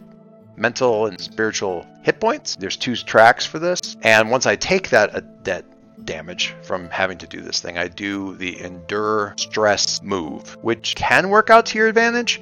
mental 0.57 1.07
and 1.07 1.21
spiritual 1.21 1.87
hit 2.03 2.21
points. 2.21 2.57
There's 2.57 2.77
two 2.77 2.97
tracks 2.97 3.45
for 3.45 3.59
this, 3.59 3.97
and 4.03 4.31
once 4.31 4.47
I 4.47 4.57
take 4.57 4.89
that 4.91 5.15
uh, 5.15 5.21
that 5.45 5.67
damage 6.05 6.55
from 6.63 6.89
having 6.89 7.19
to 7.19 7.27
do 7.27 7.41
this 7.41 7.61
thing, 7.61 7.77
I 7.77 7.89
do 7.89 8.35
the 8.37 8.61
endure 8.61 9.35
stress 9.37 10.03
move, 10.03 10.57
which 10.63 10.95
can 10.95 11.29
work 11.29 11.51
out 11.51 11.67
to 11.67 11.79
your 11.79 11.89
advantage. 11.89 12.41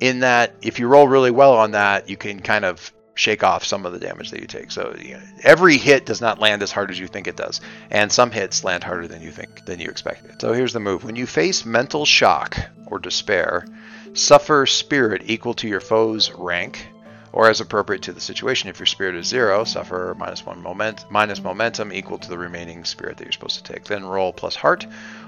In 0.00 0.20
that, 0.20 0.54
if 0.62 0.78
you 0.78 0.88
roll 0.88 1.08
really 1.08 1.30
well 1.30 1.52
on 1.52 1.72
that, 1.72 2.08
you 2.08 2.16
can 2.16 2.40
kind 2.40 2.64
of 2.64 2.90
shake 3.20 3.44
off 3.44 3.64
some 3.64 3.84
of 3.84 3.92
the 3.92 3.98
damage 3.98 4.30
that 4.30 4.40
you 4.40 4.46
take. 4.46 4.70
So 4.70 4.96
you 4.98 5.14
know, 5.14 5.22
every 5.42 5.76
hit 5.76 6.06
does 6.06 6.20
not 6.20 6.38
land 6.38 6.62
as 6.62 6.72
hard 6.72 6.90
as 6.90 6.98
you 6.98 7.06
think 7.06 7.26
it 7.26 7.36
does, 7.36 7.60
and 7.90 8.10
some 8.10 8.30
hits 8.30 8.64
land 8.64 8.82
harder 8.82 9.06
than 9.06 9.22
you 9.22 9.30
think 9.30 9.66
than 9.66 9.78
you 9.78 9.90
expected. 9.90 10.40
So 10.40 10.52
here's 10.52 10.72
the 10.72 10.80
move: 10.80 11.04
when 11.04 11.16
you 11.16 11.26
face 11.26 11.66
mental 11.66 12.06
shock 12.06 12.56
or 12.86 12.98
despair, 12.98 13.66
suffer 14.14 14.64
spirit 14.66 15.22
equal 15.26 15.54
to 15.54 15.68
your 15.68 15.80
foe's 15.80 16.32
rank 16.32 16.88
or 17.32 17.48
as 17.48 17.60
appropriate 17.60 18.02
to 18.02 18.12
the 18.12 18.20
situation. 18.20 18.70
If 18.70 18.80
your 18.80 18.86
spirit 18.86 19.14
is 19.14 19.26
zero, 19.26 19.64
suffer 19.64 20.16
minus 20.18 20.44
one 20.44 20.62
moment, 20.62 21.04
minus 21.10 21.42
momentum 21.42 21.92
equal 21.92 22.18
to 22.18 22.28
the 22.28 22.38
remaining 22.38 22.84
spirit 22.84 23.18
that 23.18 23.24
you're 23.24 23.32
supposed 23.32 23.64
to 23.64 23.72
take. 23.72 23.84
Then 23.84 24.04
roll 24.04 24.32
plus 24.32 24.56
heart 24.56 24.86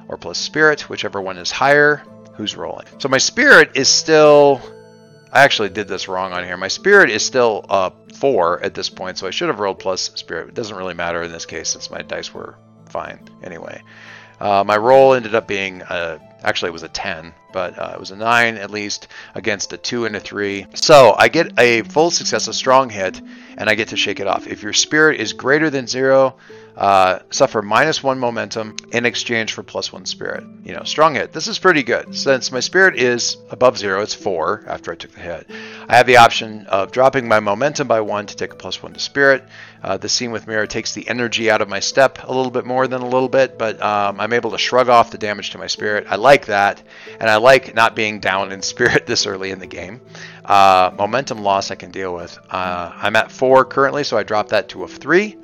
or 0.09 0.17
plus 0.17 0.39
spirit, 0.39 0.89
whichever 0.89 1.21
one 1.21 1.37
is 1.37 1.51
higher. 1.51 2.03
Who's 2.35 2.57
rolling? 2.57 2.87
So 2.99 3.11
my 3.11 3.19
spirit 3.19 3.73
is 3.75 3.89
still. 3.89 4.63
I 5.33 5.43
actually 5.43 5.71
did 5.71 5.89
this 5.89 6.09
wrong 6.09 6.33
on 6.33 6.45
here. 6.45 6.57
My 6.57 6.69
spirit 6.69 7.11
is 7.11 7.25
still 7.25 7.65
uh, 7.69 7.91
four 8.15 8.63
at 8.63 8.75
this 8.75 8.91
point, 8.91 9.19
so 9.19 9.27
I 9.27 9.31
should 9.31 9.49
have 9.49 9.61
rolled 9.61 9.79
plus 9.79 10.11
spirit. 10.15 10.49
It 10.49 10.55
doesn't 10.55 10.77
really 10.77 10.95
matter 10.95 11.23
in 11.23 11.33
this 11.33 11.47
case 11.47 11.71
since 11.71 11.91
my 11.91 12.03
dice 12.03 12.35
were 12.35 12.57
fine 12.87 13.19
anyway. 13.43 13.83
Uh, 14.39 14.63
my 14.65 14.77
roll 14.77 15.15
ended 15.15 15.35
up 15.35 15.47
being 15.49 15.83
a 15.83 16.21
Actually, 16.45 16.71
it 16.71 16.73
was 16.73 16.83
a 16.83 16.89
10, 16.89 17.33
but 17.53 17.79
uh, 17.79 17.93
it 17.95 18.01
was 18.01 18.11
a 18.11 18.17
9 18.17 18.57
at 18.57 18.71
least 18.71 19.09
against 19.35 19.73
a 19.73 19.77
2 19.77 20.07
and 20.07 20.17
a 20.17 20.21
3. 20.21 20.67
So 20.75 21.15
I 21.17 21.29
get 21.29 21.59
a 21.59 21.83
full 21.83 22.11
success, 22.11 22.49
a 22.49 22.53
strong 22.53 22.91
hit, 22.91 23.21
and 23.57 23.71
I 23.71 23.75
get 23.75 23.89
to 23.89 23.97
shake 23.97 24.19
it 24.19 24.27
off. 24.27 24.47
If 24.47 24.63
your 24.63 24.73
spirit 24.73 25.21
is 25.21 25.33
greater 25.33 25.71
than 25.71 25.87
0, 25.87 26.37
uh, 26.77 27.19
suffer 27.31 27.61
minus 27.61 28.03
one 28.03 28.19
momentum 28.19 28.77
in 28.93 29.05
exchange 29.05 29.53
for 29.53 29.63
plus 29.63 29.93
one 29.93 30.07
spirit. 30.07 30.45
You 30.65 30.75
know, 30.75 30.85
strong 30.85 31.15
hit. 31.15 31.33
This 31.33 31.47
is 31.47 31.59
pretty 31.59 31.83
good. 31.83 32.15
Since 32.17 32.51
my 32.51 32.61
spirit 32.61 32.97
is 32.97 33.37
above 33.51 33.77
zero, 33.77 34.01
it's 34.01 34.15
four 34.15 34.65
after 34.67 34.93
I 34.93 34.95
took 34.95 35.13
the 35.13 35.21
hit. 35.21 35.51
I 35.89 35.97
have 35.97 36.07
the 36.07 36.17
option 36.17 36.67
of 36.67 36.91
dropping 36.91 37.29
my 37.29 37.41
momentum 37.41 37.89
by 37.89 38.01
one 38.01 38.27
to 38.27 38.37
take 38.37 38.53
a 38.53 38.57
plus 38.57 38.83
one 38.83 38.95
to 38.95 39.01
spirit. 39.01 39.45
Uh, 39.83 39.97
the 39.97 40.09
scene 40.09 40.31
with 40.31 40.47
Mira 40.47 40.67
takes 40.67 40.95
the 40.95 41.07
energy 41.09 41.51
out 41.51 41.61
of 41.61 41.69
my 41.69 41.81
step 41.81 42.21
a 42.23 42.33
little 42.33 42.51
bit 42.51 42.65
more 42.65 42.87
than 42.87 43.03
a 43.03 43.09
little 43.09 43.29
bit, 43.29 43.59
but 43.59 43.83
um, 43.83 44.19
I'm 44.21 44.33
able 44.33 44.53
to 44.53 44.59
shrug 44.59 44.89
off 44.89 45.11
the 45.11 45.19
damage 45.19 45.51
to 45.51 45.59
my 45.59 45.67
spirit. 45.67 46.07
I 46.09 46.17
like 46.17 46.47
that, 46.47 46.83
and 47.21 47.29
I 47.29 47.37
like 47.37 47.75
not 47.75 47.95
being 47.95 48.21
down 48.21 48.53
in 48.53 48.63
spirit 48.73 49.07
this 49.07 49.27
early 49.27 49.51
in 49.51 49.59
the 49.59 49.67
game. 49.67 50.01
Uh, 50.45 50.93
momentum 50.97 51.43
loss 51.43 51.71
I 51.71 51.75
can 51.75 51.91
deal 51.91 52.15
with. 52.15 52.39
Uh, 52.49 52.93
I'm 52.95 53.17
at 53.17 53.31
four 53.31 53.65
currently, 53.65 54.05
so 54.05 54.17
I 54.17 54.23
drop 54.23 54.49
that 54.51 54.71
to 54.71 54.85
a 54.85 54.89
three 54.89 55.37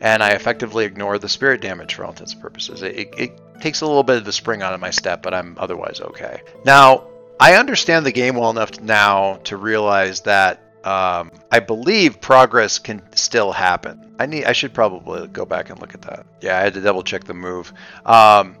and 0.00 0.22
I 0.22 0.30
effectively 0.30 0.84
ignore 0.84 1.18
the 1.18 1.28
spirit 1.28 1.60
damage 1.60 1.94
for 1.94 2.04
all 2.04 2.10
intents 2.10 2.32
and 2.32 2.42
purposes. 2.42 2.82
It, 2.82 2.96
it, 2.96 3.14
it, 3.18 3.40
takes 3.60 3.80
a 3.80 3.86
little 3.86 4.04
bit 4.04 4.16
of 4.18 4.24
the 4.24 4.32
spring 4.32 4.62
out 4.62 4.72
of 4.72 4.78
my 4.78 4.90
step, 4.90 5.20
but 5.20 5.34
I'm 5.34 5.56
otherwise 5.58 6.00
okay. 6.00 6.42
Now, 6.64 7.08
I 7.40 7.54
understand 7.54 8.06
the 8.06 8.12
game 8.12 8.36
well 8.36 8.50
enough 8.50 8.80
now 8.80 9.40
to 9.44 9.56
realize 9.56 10.20
that 10.20 10.62
um, 10.84 11.32
I 11.50 11.58
believe 11.58 12.20
progress 12.20 12.78
can 12.78 13.02
still 13.16 13.50
happen. 13.50 14.14
I 14.18 14.26
need. 14.26 14.44
I 14.44 14.52
should 14.52 14.72
probably 14.72 15.26
go 15.28 15.44
back 15.44 15.70
and 15.70 15.80
look 15.80 15.94
at 15.94 16.02
that. 16.02 16.26
Yeah, 16.40 16.56
I 16.56 16.60
had 16.60 16.74
to 16.74 16.80
double 16.80 17.02
check 17.02 17.24
the 17.24 17.34
move. 17.34 17.72
Um, 18.06 18.56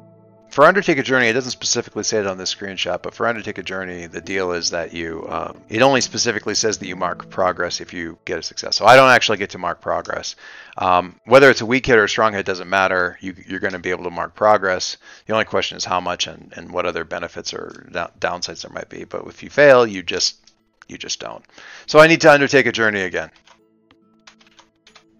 for 0.50 0.64
Undertake 0.64 0.98
a 0.98 1.02
Journey, 1.02 1.28
it 1.28 1.34
doesn't 1.34 1.50
specifically 1.50 2.02
say 2.02 2.18
it 2.18 2.26
on 2.26 2.38
this 2.38 2.54
screenshot, 2.54 3.02
but 3.02 3.14
for 3.14 3.26
Undertake 3.26 3.58
a 3.58 3.62
Journey, 3.62 4.06
the 4.06 4.20
deal 4.20 4.52
is 4.52 4.70
that 4.70 4.92
you, 4.92 5.26
um, 5.28 5.60
it 5.68 5.82
only 5.82 6.00
specifically 6.00 6.54
says 6.54 6.78
that 6.78 6.88
you 6.88 6.96
mark 6.96 7.28
progress 7.30 7.80
if 7.80 7.92
you 7.92 8.18
get 8.24 8.38
a 8.38 8.42
success. 8.42 8.76
So 8.76 8.86
I 8.86 8.96
don't 8.96 9.10
actually 9.10 9.38
get 9.38 9.50
to 9.50 9.58
mark 9.58 9.80
progress. 9.80 10.36
Um, 10.76 11.20
whether 11.26 11.50
it's 11.50 11.60
a 11.60 11.66
weak 11.66 11.86
hit 11.86 11.98
or 11.98 12.04
a 12.04 12.08
strong 12.08 12.32
hit 12.32 12.46
doesn't 12.46 12.68
matter. 12.68 13.18
You, 13.20 13.34
are 13.52 13.58
going 13.58 13.72
to 13.72 13.78
be 13.78 13.90
able 13.90 14.04
to 14.04 14.10
mark 14.10 14.34
progress. 14.34 14.96
The 15.26 15.32
only 15.32 15.44
question 15.44 15.76
is 15.76 15.84
how 15.84 16.00
much 16.00 16.26
and, 16.26 16.52
and 16.56 16.72
what 16.72 16.86
other 16.86 17.04
benefits 17.04 17.52
or 17.52 17.86
downsides 18.18 18.62
there 18.62 18.72
might 18.72 18.88
be. 18.88 19.04
But 19.04 19.26
if 19.26 19.42
you 19.42 19.50
fail, 19.50 19.86
you 19.86 20.02
just 20.02 20.36
you 20.88 20.96
just 20.96 21.20
don't. 21.20 21.44
So 21.86 21.98
I 21.98 22.06
need 22.06 22.22
to 22.22 22.32
undertake 22.32 22.66
a 22.66 22.72
journey 22.72 23.02
again. 23.02 23.30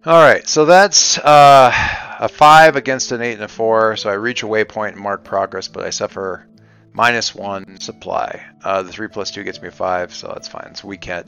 All 0.07 0.23
right, 0.23 0.49
so 0.49 0.65
that's 0.65 1.19
uh, 1.19 1.71
a 2.19 2.29
5 2.29 2.77
against 2.77 3.13
an 3.13 3.23
8 3.23 3.35
and 3.35 3.43
a 3.43 3.49
4. 3.49 3.97
So 3.97 4.11
I 4.11 4.15
reach 4.15 4.43
a 4.43 4.47
waypoint 4.47 4.93
and 4.93 5.01
mark 5.01 5.25
progress, 5.25 5.69
but 5.69 5.85
I 5.85 5.91
suffer 5.91 6.47
minus 6.93 7.35
1 7.35 7.81
supply. 7.81 8.45
Uh, 8.63 8.83
the 8.83 8.93
3 8.93 9.09
plus 9.09 9.31
2 9.31 9.45
gets 9.45 9.63
me 9.63 9.69
a 9.69 9.73
5, 9.73 10.15
so 10.15 10.29
that's 10.29 10.49
fine. 10.49 10.69
It's 10.71 10.85
weak 10.85 11.05
hit. 11.05 11.27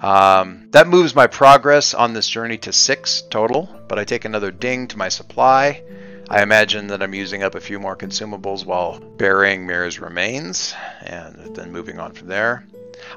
Um, 0.00 0.68
that 0.70 0.86
moves 0.86 1.14
my 1.14 1.26
progress 1.26 1.92
on 1.92 2.12
this 2.12 2.28
journey 2.28 2.58
to 2.58 2.72
6 2.72 3.22
total, 3.30 3.68
but 3.88 3.98
I 3.98 4.04
take 4.04 4.24
another 4.24 4.52
ding 4.52 4.86
to 4.88 4.98
my 4.98 5.08
supply. 5.08 5.82
I 6.30 6.42
imagine 6.42 6.88
that 6.88 7.02
I'm 7.02 7.14
using 7.14 7.42
up 7.42 7.54
a 7.54 7.60
few 7.60 7.80
more 7.80 7.96
consumables 7.96 8.64
while 8.64 9.00
burying 9.00 9.66
Mira's 9.66 9.98
remains, 9.98 10.74
and 11.02 11.56
then 11.56 11.72
moving 11.72 11.98
on 11.98 12.12
from 12.12 12.28
there. 12.28 12.64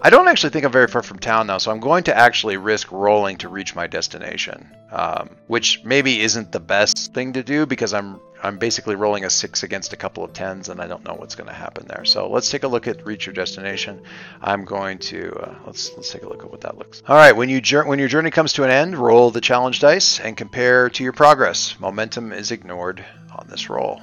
I 0.02 0.10
don't 0.10 0.28
actually 0.28 0.52
think 0.52 0.66
I'm 0.66 0.72
very 0.72 0.88
far 0.88 1.02
from 1.02 1.20
town 1.20 1.48
now, 1.48 1.58
so 1.58 1.72
I'm 1.72 1.80
going 1.80 2.04
to 2.06 2.18
actually 2.18 2.58
risk 2.58 2.92
rolling 2.92 3.38
to 3.38 3.50
reach 3.50 3.76
my 3.76 3.88
destination, 3.88 4.70
um, 4.92 5.38
which 5.48 5.84
maybe 5.84 6.22
isn't 6.22 6.52
the 6.52 6.60
best 6.60 7.14
thing 7.14 7.34
to 7.34 7.44
do 7.44 7.66
because 7.66 7.94
I'm 7.94 8.20
I'm 8.44 8.58
basically 8.58 8.96
rolling 8.96 9.24
a 9.24 9.30
six 9.30 9.62
against 9.62 9.94
a 9.94 9.98
couple 9.98 10.24
of 10.24 10.34
tens, 10.34 10.70
and 10.70 10.82
I 10.82 10.88
don't 10.88 11.06
know 11.06 11.14
what's 11.14 11.36
going 11.36 11.48
to 11.48 11.54
happen 11.54 11.86
there. 11.88 12.06
So 12.06 12.30
let's 12.30 12.50
take 12.50 12.64
a 12.64 12.68
look 12.68 12.88
at 12.88 13.06
reach 13.06 13.28
your 13.28 13.34
destination. 13.34 14.02
I'm 14.42 14.66
going 14.66 14.98
to 15.00 15.32
uh, 15.34 15.56
let's 15.66 15.92
let's 15.96 16.12
take 16.12 16.24
a 16.24 16.30
look 16.30 16.44
at 16.44 16.50
what 16.50 16.62
that 16.62 16.78
looks. 16.78 17.04
All 17.08 17.16
right, 17.16 17.36
when 17.36 17.50
you 17.50 17.62
when 17.86 18.00
your 18.00 18.08
journey 18.08 18.32
comes 18.32 18.54
to 18.54 18.64
an 18.64 18.72
end, 18.72 18.98
roll 18.98 19.32
the 19.32 19.42
challenge 19.42 19.80
dice 19.80 20.20
and 20.20 20.36
compare 20.36 20.90
to 20.90 21.04
your 21.04 21.14
progress. 21.14 21.80
Momentum 21.80 22.32
is 22.34 22.52
ignored 22.52 23.06
on 23.38 23.48
this 23.48 23.70
roll. 23.70 24.02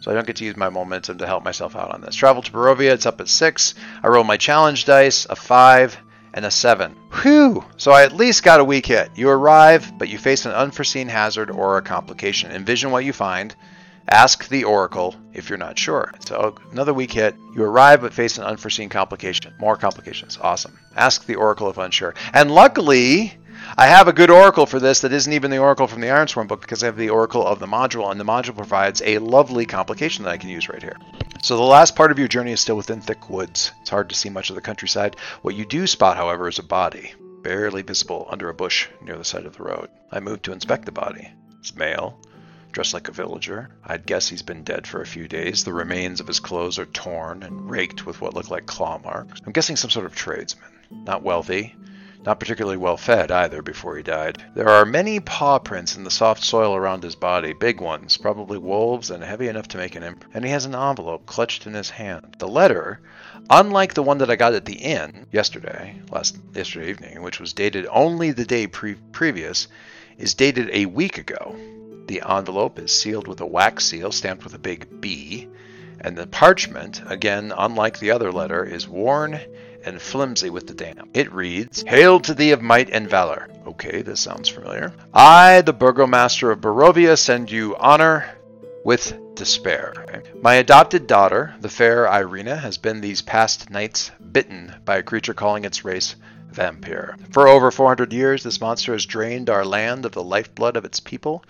So 0.00 0.10
I 0.10 0.14
don't 0.14 0.26
get 0.26 0.36
to 0.36 0.44
use 0.44 0.56
my 0.56 0.70
momentum 0.70 1.18
to 1.18 1.26
help 1.26 1.44
myself 1.44 1.76
out 1.76 1.92
on 1.92 2.00
this. 2.00 2.14
Travel 2.14 2.42
to 2.42 2.50
Barovia, 2.50 2.92
it's 2.92 3.06
up 3.06 3.20
at 3.20 3.28
6. 3.28 3.74
I 4.02 4.08
roll 4.08 4.24
my 4.24 4.38
challenge 4.38 4.86
dice, 4.86 5.26
a 5.28 5.36
5 5.36 5.98
and 6.32 6.44
a 6.44 6.50
7. 6.50 6.96
Whew! 7.22 7.64
So 7.76 7.92
I 7.92 8.04
at 8.04 8.16
least 8.16 8.42
got 8.42 8.60
a 8.60 8.64
weak 8.64 8.86
hit. 8.86 9.10
You 9.14 9.28
arrive, 9.28 9.98
but 9.98 10.08
you 10.08 10.16
face 10.16 10.46
an 10.46 10.52
unforeseen 10.52 11.08
hazard 11.08 11.50
or 11.50 11.76
a 11.76 11.82
complication. 11.82 12.50
Envision 12.50 12.90
what 12.90 13.04
you 13.04 13.12
find. 13.12 13.54
Ask 14.08 14.48
the 14.48 14.64
Oracle 14.64 15.14
if 15.32 15.48
you're 15.48 15.58
not 15.58 15.78
sure. 15.78 16.12
So 16.20 16.56
another 16.72 16.94
weak 16.94 17.12
hit. 17.12 17.36
You 17.54 17.62
arrive 17.62 18.00
but 18.00 18.14
face 18.14 18.38
an 18.38 18.44
unforeseen 18.44 18.88
complication. 18.88 19.54
More 19.60 19.76
complications. 19.76 20.38
Awesome. 20.40 20.78
Ask 20.96 21.26
the 21.26 21.36
Oracle 21.36 21.70
if 21.70 21.78
unsure. 21.78 22.14
And 22.32 22.50
luckily, 22.50 23.34
I 23.80 23.86
have 23.86 24.08
a 24.08 24.12
good 24.12 24.28
oracle 24.28 24.66
for 24.66 24.78
this 24.78 25.00
that 25.00 25.12
isn't 25.14 25.32
even 25.32 25.50
the 25.50 25.56
oracle 25.56 25.86
from 25.86 26.02
the 26.02 26.08
Ironsworn 26.08 26.46
book 26.46 26.60
because 26.60 26.82
I 26.82 26.86
have 26.86 26.98
the 26.98 27.08
oracle 27.08 27.46
of 27.46 27.60
the 27.60 27.66
module, 27.66 28.10
and 28.10 28.20
the 28.20 28.26
module 28.26 28.54
provides 28.54 29.00
a 29.00 29.16
lovely 29.16 29.64
complication 29.64 30.22
that 30.22 30.32
I 30.32 30.36
can 30.36 30.50
use 30.50 30.68
right 30.68 30.82
here. 30.82 30.98
So 31.42 31.56
the 31.56 31.62
last 31.62 31.96
part 31.96 32.12
of 32.12 32.18
your 32.18 32.28
journey 32.28 32.52
is 32.52 32.60
still 32.60 32.76
within 32.76 33.00
thick 33.00 33.30
woods. 33.30 33.72
It's 33.80 33.88
hard 33.88 34.10
to 34.10 34.14
see 34.14 34.28
much 34.28 34.50
of 34.50 34.56
the 34.56 34.60
countryside. 34.60 35.16
What 35.40 35.54
you 35.54 35.64
do 35.64 35.86
spot, 35.86 36.18
however, 36.18 36.46
is 36.46 36.58
a 36.58 36.62
body, 36.62 37.14
barely 37.42 37.80
visible 37.80 38.28
under 38.30 38.50
a 38.50 38.54
bush 38.54 38.86
near 39.00 39.16
the 39.16 39.24
side 39.24 39.46
of 39.46 39.56
the 39.56 39.62
road. 39.62 39.88
I 40.12 40.20
move 40.20 40.42
to 40.42 40.52
inspect 40.52 40.84
the 40.84 40.92
body. 40.92 41.32
It's 41.60 41.74
male, 41.74 42.20
dressed 42.72 42.92
like 42.92 43.08
a 43.08 43.12
villager. 43.12 43.70
I'd 43.82 44.04
guess 44.04 44.28
he's 44.28 44.42
been 44.42 44.62
dead 44.62 44.86
for 44.86 45.00
a 45.00 45.06
few 45.06 45.26
days. 45.26 45.64
The 45.64 45.72
remains 45.72 46.20
of 46.20 46.26
his 46.26 46.38
clothes 46.38 46.78
are 46.78 46.84
torn 46.84 47.42
and 47.44 47.70
raked 47.70 48.04
with 48.04 48.20
what 48.20 48.34
look 48.34 48.50
like 48.50 48.66
claw 48.66 48.98
marks. 48.98 49.40
I'm 49.46 49.52
guessing 49.52 49.76
some 49.76 49.88
sort 49.88 50.04
of 50.04 50.14
tradesman. 50.14 50.68
Not 50.90 51.22
wealthy, 51.22 51.74
not 52.24 52.38
particularly 52.38 52.76
well 52.76 52.96
fed 52.96 53.30
either 53.30 53.62
before 53.62 53.96
he 53.96 54.02
died. 54.02 54.42
There 54.54 54.68
are 54.68 54.84
many 54.84 55.20
paw 55.20 55.58
prints 55.58 55.96
in 55.96 56.04
the 56.04 56.10
soft 56.10 56.44
soil 56.44 56.74
around 56.74 57.02
his 57.02 57.14
body, 57.14 57.52
big 57.52 57.80
ones, 57.80 58.16
probably 58.16 58.58
wolves 58.58 59.10
and 59.10 59.24
heavy 59.24 59.48
enough 59.48 59.68
to 59.68 59.78
make 59.78 59.94
an 59.94 60.02
imprint. 60.02 60.34
And 60.34 60.44
he 60.44 60.50
has 60.50 60.66
an 60.66 60.74
envelope 60.74 61.26
clutched 61.26 61.66
in 61.66 61.74
his 61.74 61.90
hand. 61.90 62.36
The 62.38 62.48
letter, 62.48 63.00
unlike 63.48 63.94
the 63.94 64.02
one 64.02 64.18
that 64.18 64.30
I 64.30 64.36
got 64.36 64.54
at 64.54 64.66
the 64.66 64.74
inn 64.74 65.26
yesterday, 65.32 66.00
last 66.10 66.38
yesterday 66.54 66.90
evening, 66.90 67.22
which 67.22 67.40
was 67.40 67.52
dated 67.52 67.86
only 67.90 68.32
the 68.32 68.44
day 68.44 68.66
pre- 68.66 68.96
previous, 69.12 69.68
is 70.18 70.34
dated 70.34 70.68
a 70.72 70.86
week 70.86 71.16
ago. 71.16 71.56
The 72.06 72.22
envelope 72.28 72.78
is 72.78 72.92
sealed 72.92 73.28
with 73.28 73.40
a 73.40 73.46
wax 73.46 73.86
seal 73.86 74.12
stamped 74.12 74.44
with 74.44 74.54
a 74.54 74.58
big 74.58 75.00
B, 75.00 75.48
and 76.00 76.16
the 76.16 76.26
parchment, 76.26 77.02
again 77.06 77.52
unlike 77.56 77.98
the 77.98 78.10
other 78.10 78.32
letter, 78.32 78.64
is 78.64 78.88
worn 78.88 79.40
and 79.84 80.00
flimsy 80.00 80.50
with 80.50 80.66
the 80.66 80.74
damp. 80.74 81.10
It 81.14 81.32
reads, 81.32 81.82
Hail 81.86 82.20
to 82.20 82.34
thee 82.34 82.52
of 82.52 82.62
might 82.62 82.90
and 82.90 83.08
valor. 83.08 83.48
Okay, 83.66 84.02
this 84.02 84.20
sounds 84.20 84.48
familiar. 84.48 84.92
I, 85.14 85.62
the 85.62 85.72
burgomaster 85.72 86.50
of 86.50 86.60
Barovia, 86.60 87.18
send 87.18 87.50
you 87.50 87.76
honor 87.76 88.30
with 88.84 89.16
despair. 89.34 89.94
Okay. 89.98 90.22
My 90.42 90.54
adopted 90.54 91.06
daughter, 91.06 91.54
the 91.60 91.68
fair 91.68 92.06
Irina, 92.06 92.56
has 92.56 92.78
been 92.78 93.00
these 93.00 93.22
past 93.22 93.70
nights 93.70 94.10
bitten 94.32 94.74
by 94.84 94.98
a 94.98 95.02
creature 95.02 95.34
calling 95.34 95.64
its 95.64 95.84
race 95.84 96.16
vampire. 96.50 97.16
For 97.30 97.48
over 97.48 97.70
400 97.70 98.12
years, 98.12 98.42
this 98.42 98.60
monster 98.60 98.92
has 98.92 99.06
drained 99.06 99.48
our 99.48 99.64
land 99.64 100.04
of 100.04 100.12
the 100.12 100.22
lifeblood 100.22 100.76
of 100.76 100.84
its 100.84 101.00
people 101.00 101.44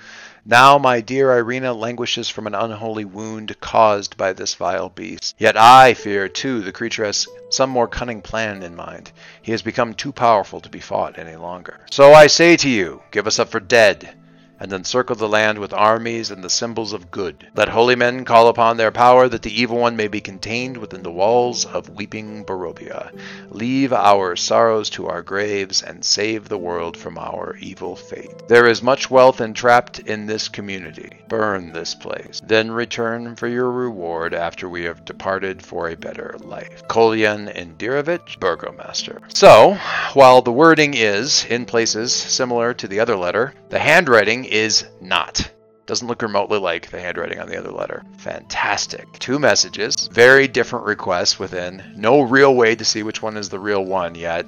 Now 0.45 0.79
my 0.79 1.01
dear 1.01 1.37
Irina 1.37 1.75
languishes 1.75 2.29
from 2.29 2.47
an 2.47 2.55
unholy 2.55 3.05
wound 3.05 3.61
caused 3.61 4.17
by 4.17 4.33
this 4.33 4.55
vile 4.55 4.89
beast. 4.89 5.35
Yet 5.39 5.57
I 5.57 5.95
fear, 5.95 6.29
too, 6.29 6.63
the 6.63 6.73
creature 6.73 7.05
has 7.05 7.27
some 7.51 7.69
more 7.69 7.89
cunning 7.89 8.23
plan 8.23 8.63
in 8.63 8.75
mind. 8.75 9.13
He 9.43 9.53
has 9.53 9.63
become 9.63 9.93
too 9.93 10.13
powerful 10.13 10.61
to 10.61 10.69
be 10.69 10.81
fought 10.81 11.19
any 11.19 11.37
longer. 11.37 11.81
So 11.91 12.15
I 12.15 12.27
say 12.27 12.57
to 12.57 12.69
you, 12.69 13.03
give 13.11 13.27
us 13.27 13.39
up 13.39 13.51
for 13.51 13.61
dead 13.61 14.15
and 14.61 14.73
encircle 14.73 15.17
the 15.17 15.29
land 15.29 15.59
with 15.59 15.73
armies 15.73 16.31
and 16.31 16.45
the 16.45 16.51
symbols 16.51 16.93
of 16.93 17.11
good. 17.11 17.49
Let 17.57 17.71
holy 17.71 17.97
men 17.97 18.27
call 18.27 18.49
upon 18.49 18.77
their 18.77 18.91
power 18.91 19.27
that 19.27 19.43
the 19.43 19.61
evil 19.61 19.79
one 19.79 19.97
may 19.97 20.07
be 20.07 20.21
contained 20.21 20.77
within 20.77 21.03
the 21.03 21.11
walls 21.11 21.65
of 21.65 21.89
weeping 21.89 22.45
Barovia. 22.45 23.11
Leave 23.51 23.93
our 23.93 24.37
sorrows 24.37 24.91
to 24.91 25.09
our 25.09 25.23
graves 25.23 25.83
and 25.83 26.05
save 26.05 26.49
the 26.49 26.59
world 26.59 26.97
from 26.97 27.17
our 27.17 27.57
evil 27.61 27.97
fate. 27.97 28.49
There 28.49 28.67
is 28.67 28.83
much 28.83 29.11
wealth 29.11 29.41
entrapped 29.41 29.99
in 30.01 30.27
this 30.27 30.49
community. 30.49 31.11
Burn 31.29 31.73
this 31.73 31.95
place, 31.95 32.43
then 32.45 32.71
return 32.71 33.37
for 33.37 33.49
your 33.49 33.71
reward 33.71 34.35
after 34.35 34.69
we 34.69 34.83
have 34.85 35.05
departed 35.05 35.63
for 35.63 35.89
a 35.89 35.97
better 35.97 36.37
life. 36.41 36.87
Kolyan 36.89 37.55
Indirovich, 37.55 38.39
Burgomaster. 38.39 39.21
So, 39.35 39.79
while 40.13 40.43
the 40.43 40.53
wording 40.53 40.95
is, 40.95 41.47
in 41.47 41.65
places, 41.65 42.13
similar 42.13 42.75
to 42.75 42.89
the 42.89 43.01
other 43.01 43.17
letter, 43.17 43.55
the 43.71 43.79
handwriting 43.79 44.50
is 44.51 44.87
not. 45.01 45.51
Doesn't 45.87 46.07
look 46.07 46.23
remotely 46.23 46.59
like 46.59 46.91
the 46.91 47.01
handwriting 47.01 47.41
on 47.41 47.49
the 47.49 47.59
other 47.59 47.73
letter. 47.73 48.05
Fantastic. 48.19 49.11
Two 49.19 49.39
messages, 49.39 50.09
very 50.13 50.47
different 50.47 50.87
requests 50.87 51.39
within. 51.39 51.83
No 51.97 52.21
real 52.21 52.55
way 52.55 52.77
to 52.77 52.85
see 52.85 53.03
which 53.03 53.23
one 53.23 53.37
is 53.37 53.49
the 53.49 53.59
real 53.59 53.85
one 53.85 54.15
yet, 54.15 54.47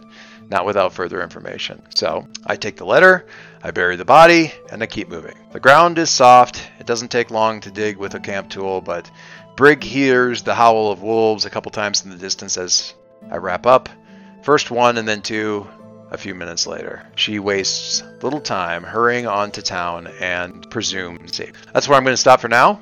not 0.48 0.66
without 0.66 0.92
further 0.92 1.20
information. 1.20 1.82
So 1.94 2.28
I 2.46 2.54
take 2.54 2.76
the 2.76 2.86
letter, 2.86 3.26
I 3.62 3.72
bury 3.72 3.96
the 3.96 4.04
body, 4.04 4.52
and 4.70 4.82
I 4.82 4.86
keep 4.86 5.08
moving. 5.08 5.34
The 5.50 5.58
ground 5.58 5.98
is 5.98 6.10
soft. 6.10 6.62
It 6.78 6.86
doesn't 6.86 7.10
take 7.10 7.30
long 7.30 7.60
to 7.62 7.70
dig 7.72 7.96
with 7.96 8.14
a 8.14 8.20
camp 8.20 8.48
tool, 8.48 8.80
but 8.80 9.10
Brig 9.56 9.82
hears 9.82 10.42
the 10.42 10.54
howl 10.54 10.92
of 10.92 11.02
wolves 11.02 11.44
a 11.44 11.50
couple 11.50 11.72
times 11.72 12.04
in 12.04 12.10
the 12.10 12.16
distance 12.16 12.56
as 12.56 12.94
I 13.30 13.38
wrap 13.38 13.66
up. 13.66 13.88
First 14.42 14.70
one 14.70 14.96
and 14.96 15.08
then 15.08 15.22
two, 15.22 15.66
a 16.12 16.18
few 16.18 16.34
minutes 16.34 16.66
later. 16.66 17.04
She 17.16 17.38
wastes 17.38 18.04
little 18.22 18.40
time 18.40 18.84
hurrying 18.84 19.26
on 19.26 19.50
to 19.52 19.62
town 19.62 20.08
and 20.20 20.70
presumes 20.70 21.34
safe. 21.34 21.54
That's 21.72 21.88
where 21.88 21.96
I'm 21.96 22.04
going 22.04 22.12
to 22.12 22.18
stop 22.18 22.40
for 22.40 22.48
now. 22.48 22.80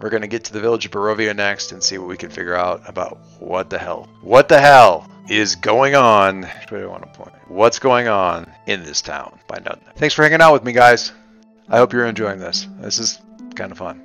We're 0.00 0.10
going 0.10 0.22
to 0.22 0.28
get 0.28 0.44
to 0.44 0.52
the 0.52 0.60
village 0.60 0.86
of 0.86 0.90
Barovia 0.90 1.36
next 1.36 1.70
and 1.70 1.82
see 1.82 1.98
what 1.98 2.08
we 2.08 2.16
can 2.16 2.30
figure 2.30 2.56
out 2.56 2.82
about 2.88 3.18
what 3.38 3.70
the 3.70 3.78
hell. 3.78 4.08
What 4.22 4.48
the 4.48 4.58
hell 4.58 5.08
is 5.28 5.54
going 5.54 5.94
on? 5.94 6.42
What 6.42 6.70
do 6.70 6.82
I 6.82 6.86
want 6.86 7.02
to 7.04 7.18
point? 7.18 7.34
What's 7.46 7.78
going 7.78 8.08
on 8.08 8.50
in 8.66 8.82
this 8.82 9.02
town? 9.02 9.38
Find 9.46 9.68
out. 9.68 9.80
Thanks 9.96 10.14
for 10.14 10.22
hanging 10.22 10.40
out 10.40 10.54
with 10.54 10.64
me, 10.64 10.72
guys. 10.72 11.12
I 11.68 11.76
hope 11.76 11.92
you're 11.92 12.06
enjoying 12.06 12.40
this. 12.40 12.66
This 12.80 12.98
is 12.98 13.20
kind 13.54 13.70
of 13.70 13.78
fun. 13.78 14.00